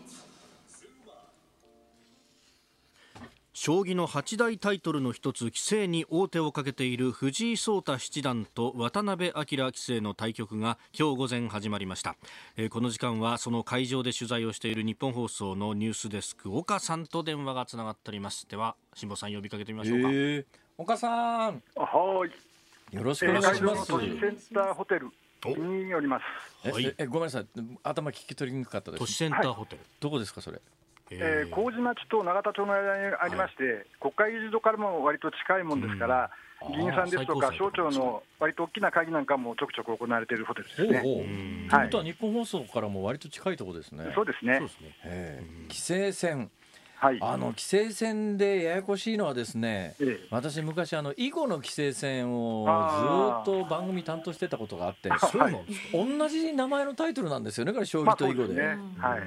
[3.57, 12.17] 将棋の八大タイトルの一つ棋聖に王手をかけている藤井聡太七段と渡辺明棋聖の対局が今日午前始まりました、
[12.57, 20.45] えーこの時間はその会場で取材をしている日本放送のニュースデスク岡さんと電話がつながっておりますでは辛坊さん呼びかけてみましょうか、え
[20.77, 22.27] 岡さん、は
[22.93, 22.97] い。
[22.97, 23.87] よろしくえー、お願いします。
[23.87, 25.07] 都市センターホテル
[25.87, 26.25] におります。
[26.65, 27.47] えはいええごめんなさい、
[27.85, 28.99] 頭聞き取りにくかったです。
[28.99, 30.61] 都市センターホテル、どこですかそれ？
[31.21, 36.31] えー、麹町と永田町の間にありまして、国会議事堂からも割と近いもんですから、
[36.75, 40.99] 議員さんですとか省庁の割と大きな会議なんかもちょくちょく行われているホテルですね。
[41.01, 44.13] ほうということは日本放送からも割と近いところですね。
[44.15, 44.69] そうですねそう。
[44.69, 46.51] ですねええ規制線。
[46.97, 47.19] はい。
[47.21, 55.99] あの規制線でややこしいのはですね、ええ私昔あの囲碁の規制線をずっと番組担当してたことがあって、そうなんですか？
[55.99, 58.47] 同じ名前のタイトルなんですよね、これ将まあ棋と囲碁で。
[58.47, 58.79] そうですね。
[59.01, 59.21] はい。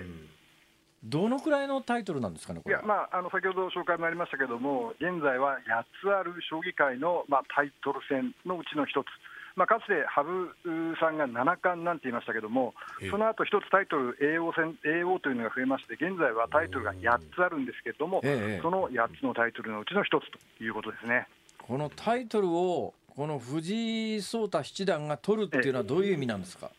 [1.03, 2.75] どのくらいのタイトルなんですかね、これ？
[2.75, 2.85] いや。
[2.85, 9.07] まあ、あの先ほど紹介もありましたけれども、現在は8つある将棋界の、まあ、タイトル戦のうちの一つ、
[9.55, 10.23] まあ、かつて羽
[10.65, 12.73] 生さんが七冠なんて言いましたけども、
[13.09, 20.25] その後一つタイトル、叡王戦叡王というのが増えまして、現在はタイトルが8つあるんですけれども、ええその8つのタイトルのうちの一つ
[20.57, 21.27] ということですね。
[21.59, 26.69] このタイトルをこの藤井聡太七段が取るっていうのはどういう意味なんですか？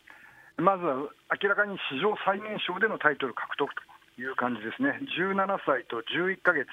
[0.57, 0.95] まずは
[1.41, 3.81] 明らかに史上最年少でのタイトル獲得と
[4.19, 6.67] いう感じですね、17歳と11ヶ月、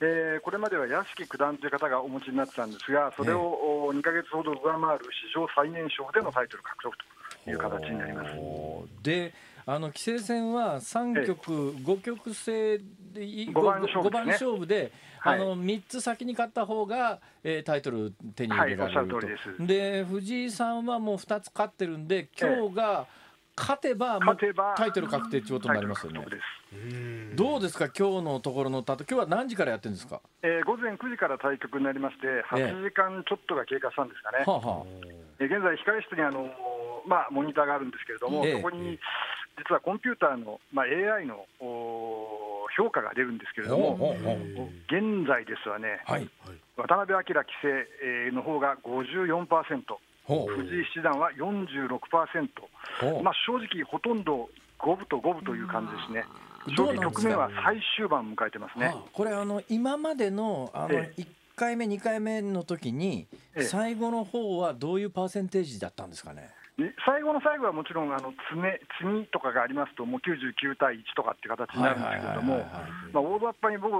[0.00, 3.40] えーこれまでは屋敷九段という方がお持ちになってたんですが、それを
[3.86, 6.96] お2ヶ月ほど上回る史上最年少でのタイトル獲得
[7.44, 8.30] という形になります。
[9.02, 9.32] で
[9.66, 12.78] あの棋聖戦は3局、5局制
[13.12, 14.98] でい五番勝負ですね。
[15.22, 19.66] あの3つ先に勝った方が、えータイトル手に入れられると、はいおっしゃる通りです。
[19.66, 23.06] で藤井さんはもう2つ勝ってるんで今日が
[23.56, 26.26] 勝てば、勝てばタイトル確定ということになりますよね。
[27.34, 34.86] どうですか今日のところのたと今日は何時からやってるんですか、えー午前9時から対局になりまして、8時間ちょっとが経過したんですかね、はあはあ。
[35.40, 36.48] えー現在、控え室にあの、
[37.06, 38.56] まあ、モニターがあるんですけれども、ええ。
[38.56, 38.98] そこに
[39.58, 44.16] 実はコンピューターの、まあ、AI の評価が出るんですけれども、
[44.88, 46.28] 現在ですわね、はい。
[46.76, 49.46] 渡辺明棋聖えーの方が54%、
[49.88, 50.09] ほう
[50.46, 52.48] 藤井七段は46%、
[53.00, 53.22] ほう。
[53.22, 56.40] まあ、正直、ほとんど五分と五分という感じですね。
[56.76, 58.86] 将棋局面は最終盤を迎えてますね。
[58.86, 61.26] あこれあの今までのあのえ1
[61.56, 63.64] 回目2回目の時にええ。
[63.64, 66.50] 最後の方はどういうパーセンテージだったんですかね？
[66.78, 72.56] で最後の最後はもちろんあの詰め詰みとかがありますともう99対1とかっていう形になるんですけれども
[73.12, 73.92] まあ大雑把に僕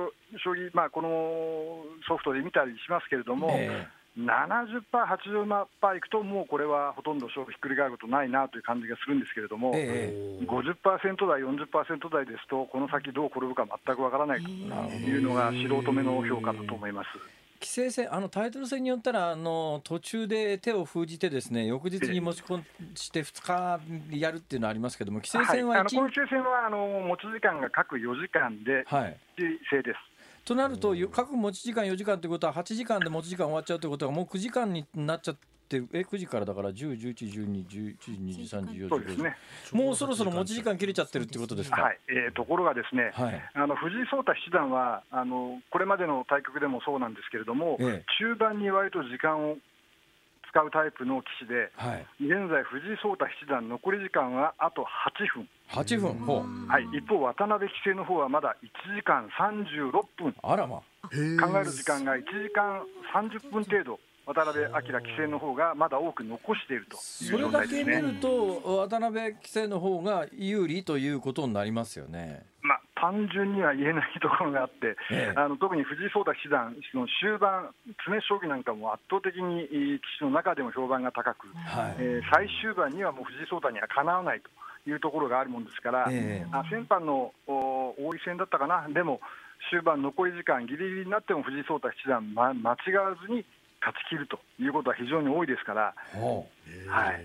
[0.42, 3.86] 将棋、まあ、このソフトで見たりしますけれども、え
[4.18, 17.08] 70%、80%いくともうこれはほとんど勝負ひっくり返ることないなという感じがするんですけれども、ええ50%台、40%台ですとこの先どう転ぶか全くわからないというのが素人目の評価だと思います。
[17.60, 23.42] 棋聖戦あのタイトル戦によったらあの途中で手を封じてですね翌日に持ち込んして2
[24.10, 29.16] 日やるっていうのはありますけども棋聖戦はい、あは1日のこの抽選はあの持ち時間が各4時間ではい。
[29.70, 30.09] 制です。
[30.44, 35.40] となるとよ各持ち時間4時間ということは8時間で持ち時間終わっちゃうということはもう9時間になっちゃって
[35.92, 39.36] え9時からだから10、11、12、11、12、13、14、15そうですね。
[39.70, 41.80] もうそろそろ持ち時間切れちゃってるってことですか？
[41.82, 43.50] はい、えーところがですね、はい。
[43.54, 48.04] あの藤井聡太七段はあのこれまでの対局でもそうなんですけれども、ええ。
[48.18, 49.58] 中盤に割と時間を
[50.50, 52.04] 使うタイプの棋士で、はい。
[52.18, 56.14] 現在、藤井聡太七段、残り時間はあと8分、8分。
[56.26, 56.68] ほう。
[56.68, 60.76] はい、一方、渡辺棋聖の方はまだ1時間36分、あらま。
[60.76, 62.82] 考える時間が1時間
[63.14, 67.96] 30分程度、渡辺明棋聖の方がまだ多く残しているという状それだ態ですね。
[67.96, 72.44] け見ると渡辺棋聖の方が有利ということになりますよね。
[72.62, 77.70] まあ、単純には言えないところがあって、ええあの特に藤井聡太七段、その終盤、
[78.04, 81.96] 詰め将棋なんかも圧倒的にえー棋士の中でも評判が高く、はい。
[81.98, 84.50] えー最終盤にはもう藤井聡太にはかなわないと
[84.86, 89.20] いうところがあるもんですから、ええあ先般のお王位戦だったかな、でも
[89.70, 93.44] 終盤、残り時間ぎりぎりになっても藤井聡太七段、ま、間違わずに
[93.80, 95.94] 勝ち切るということは非常に多いですから。
[96.88, 97.24] はい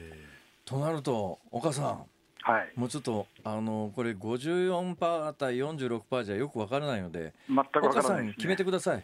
[0.66, 2.06] となると岡さん。
[2.46, 8.34] はい、もうちょっとあのこれ54%対46%じゃよくわからないので全くわか岡さらないです、ね。
[8.34, 9.02] ん決めてください。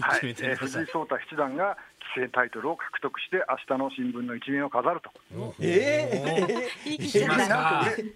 [0.00, 1.76] はい、 決めてくださいえー藤井聡太七段が
[2.16, 5.10] 棋聖タイトルを獲得して、明日の新聞の一面を飾ると、
[5.60, 8.14] え言い切っちゃなんかうれ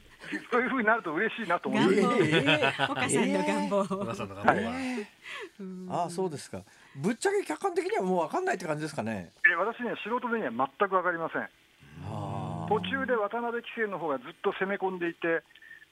[0.50, 2.78] そういうふうになると嬉しいなと思い願ます。
[2.80, 6.62] 望岡さんの願望岡さんの願望はああそうですか。
[6.96, 9.30] ぶっちゃけ客観的にはもうわかんないって感じですかね。
[9.44, 11.48] えー私には素人目には全く分かりません。
[12.68, 15.42] 途中で渡辺棋聖の方がずっと攻め込んでいて、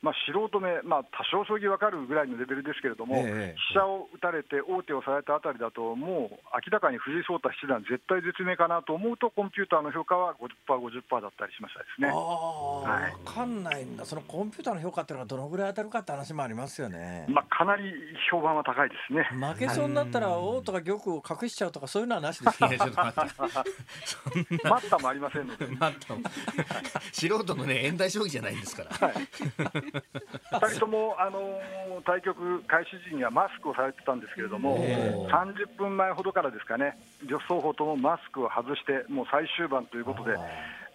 [0.03, 12.11] まあ、素人目、まあ、多少将棋分かるぐらいのレベルですけれども、ええ飛車を打たれて王手をされたあたりだと、もう明らかに藤井聡太七段、絶対絶命かなと思うと、コンピューターの評価は50%、50%だったりしましたですね。
[12.11, 14.05] ああ、はいわかんないんだ。
[14.05, 17.27] そのコンピューターの評価っていうのはどのぐらい当たるかって話もありますよね。
[17.29, 17.93] まあ、かなり
[18.31, 19.23] 評判は高いですね。
[19.31, 22.77] 負けそうになったら王とか玉を隠しちゃうとかそういうのはなしですね。
[22.79, 29.92] ちょっと待って 待ったもありませんので、 待った素人のね遠代将棋じゃないんですから
[30.53, 40.37] 2人とも、あのー対局開始時にはマスクをされてたんですけれども、え30分前ほどからですかね、両双方ともマスクを外して、もう最終盤ということで、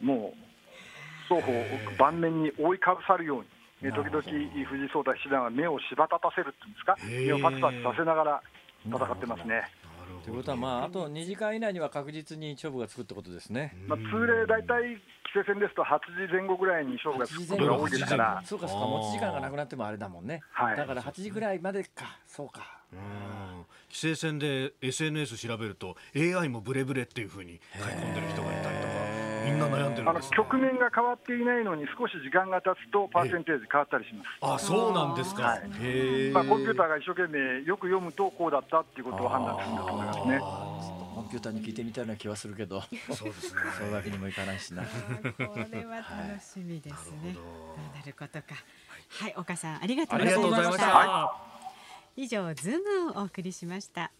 [0.01, 1.51] もう双方、
[1.97, 3.47] 盤面に覆いかぶさるように、
[3.83, 8.41] え時々、藤井聡太七段は目をしば立たせるっていうんですか、目をパチパチさせながら
[8.85, 9.63] 戦ってますね。
[10.23, 13.73] ということはまああと2時間以内には確実に勝負がつくってことですね。
[13.87, 15.01] まあ、通例、大体、
[15.33, 20.41] 棋聖戦ですと8時前後ぐらいに勝負がつくことが多いですから、そうかそうか持ち時間がなくなってもあれだもんね。
[20.51, 20.77] はい。
[20.77, 22.17] だから8時ぐらいまでか。
[22.25, 22.81] そうか。
[22.93, 22.99] うん。
[23.89, 28.86] 規制線で SNS 調べると AI もブレブレっていうふうに書き込んでる人がいたりとか
[29.51, 34.27] みんな悩んでるあのんですね局面が変わっていないのに、少し時間が経つと、パーセンテージ変わったりします。
[34.41, 40.39] あそうなんですか、はいへえ、まあ、コンピューターが一生懸命よく読むとこうだったっていうことを判断するんだと思いますね。
[41.17, 42.81] コンピューターに聞いてみたいな気はするけど、
[43.11, 44.83] そうですねそういうわけにもいかないしな。
[44.85, 44.89] こ
[45.71, 47.33] れは楽しみですね。
[47.33, 48.55] どうなることか。
[49.09, 51.33] はい、岡さんありがとうございました。
[52.15, 54.11] 以上ズームをお送りしました。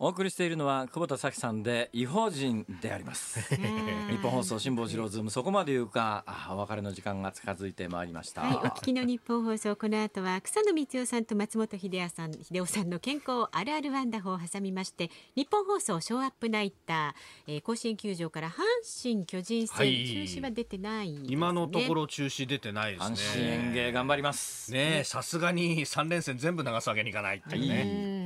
[0.00, 3.40] お送りしているのは久保田早紀さんで異邦人であります。
[3.56, 5.30] ニッポン放送辛坊治郎ズーム。
[5.32, 8.42] そこまで言うかあお別れの時間が近づいてまいりました。
[8.42, 18.62] はい、お聞きのニッポン放送この後は草野満代さんと松本秀夫さん秀夫さんの健康あるある WONDER4を挟みましてニッポン放送ショーアップナイター、えー、甲子園球場から阪
[19.02, 20.06] 神巨人戦、はい。
[20.06, 23.16] 中止は出てないね、今のところ中止出てないですね。
[23.16, 24.72] 阪神園芸頑張ります。
[24.72, 28.17] ねえさすがに三連戦全部流すわけにいかないっていうね、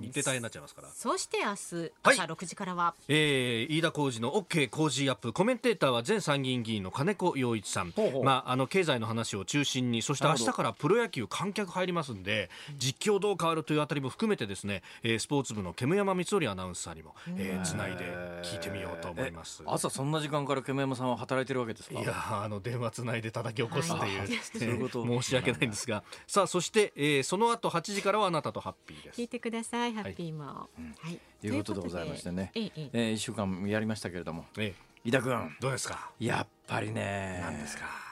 [0.00, 18.04] 日程大変になっちゃいますからそして明日朝6時からは、えー飯田浩司の OK 工事アップコメンテーターは前参議院議員の金子洋一さんほうほうまあ、あの経済の話を中心にそして明日からプロ野球観客入りますんで実況どう変わるというあたりも含めてですね、えースポーツ部の煙山光則アナウンサーにも、えーつないで
[18.42, 19.62] 聞いてみようと思います。
[19.66, 30.68] 朝そんな時間から煙山さんは働いてるわけですかいやあの電話つないで叩き起こすっていう、はいそういうこと申し訳ないんですがさあそして、えーその後8時からはあなたとハッピーです聞いてくださいハッピーも、は
[31.10, 31.18] い。
[31.40, 32.50] ということでございましてね。
[32.54, 32.90] ええええ。
[32.92, 34.44] えー一週間やりましたけれども。
[34.58, 34.74] え
[35.04, 35.56] 井田君。
[35.60, 36.10] どうですか？
[36.18, 37.40] やっぱりね。
[37.42, 38.05] 何ですか？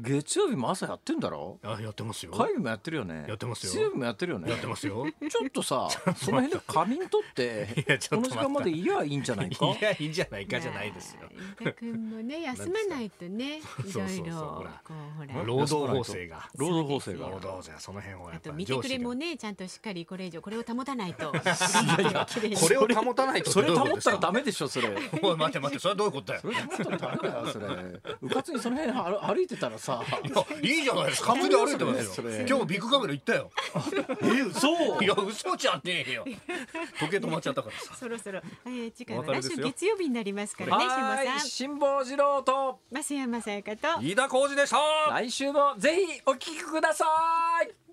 [0.00, 1.58] 月曜日も朝やってんだろ？
[1.62, 2.32] あやってますよ。
[2.32, 3.24] 火曜日もやってるよね。
[3.28, 3.72] やってますよ。
[3.72, 4.50] 水曜日もやってるよね。
[4.50, 5.06] やってますよ。
[5.28, 8.44] ちょっとさ その辺で仮眠取ってやちょっと待った。
[8.44, 9.66] この時間までいりゃいいんじゃないか？
[9.66, 11.20] いやいいんじゃないかじゃないですよ。
[11.22, 14.70] まあ飯田君もね休まないとねいそうそうそうろいろほら。
[14.84, 15.44] こうほら。
[15.44, 16.48] 労働法制が。
[16.56, 17.28] 労働法制が。
[17.28, 21.32] 労働者その辺をやあっぱりと見てくれもねちゃんとしっかりこれ以上これを保たないと。
[21.34, 24.88] これを保たないとそれ保ったらだダメでしょそれ。
[25.22, 26.42] おい待って待ってそれはどういうことだよ？
[26.42, 27.66] それ保ったらダメだよそれ。
[28.22, 30.04] うかつにその辺歩歩いてたらさ。
[30.22, 31.28] いやいいじゃないですか。
[31.28, 32.26] 完璧に歩いてますよ。
[32.46, 33.50] 今日ビッグカメラ行ったよ。
[34.22, 34.68] え嘘。
[35.02, 36.24] いや嘘じゃねえよ。
[37.00, 37.94] 時計止まっちゃったからさ。
[37.96, 42.80] そろそろ、えー、次回は来週月曜日になりますからね辛坊治郎と。
[42.92, 44.02] 増山さやかと。
[44.02, 44.78] 飯田浩司でした。
[45.10, 47.04] 来週もぜひお聞きくださ
[47.64, 47.87] い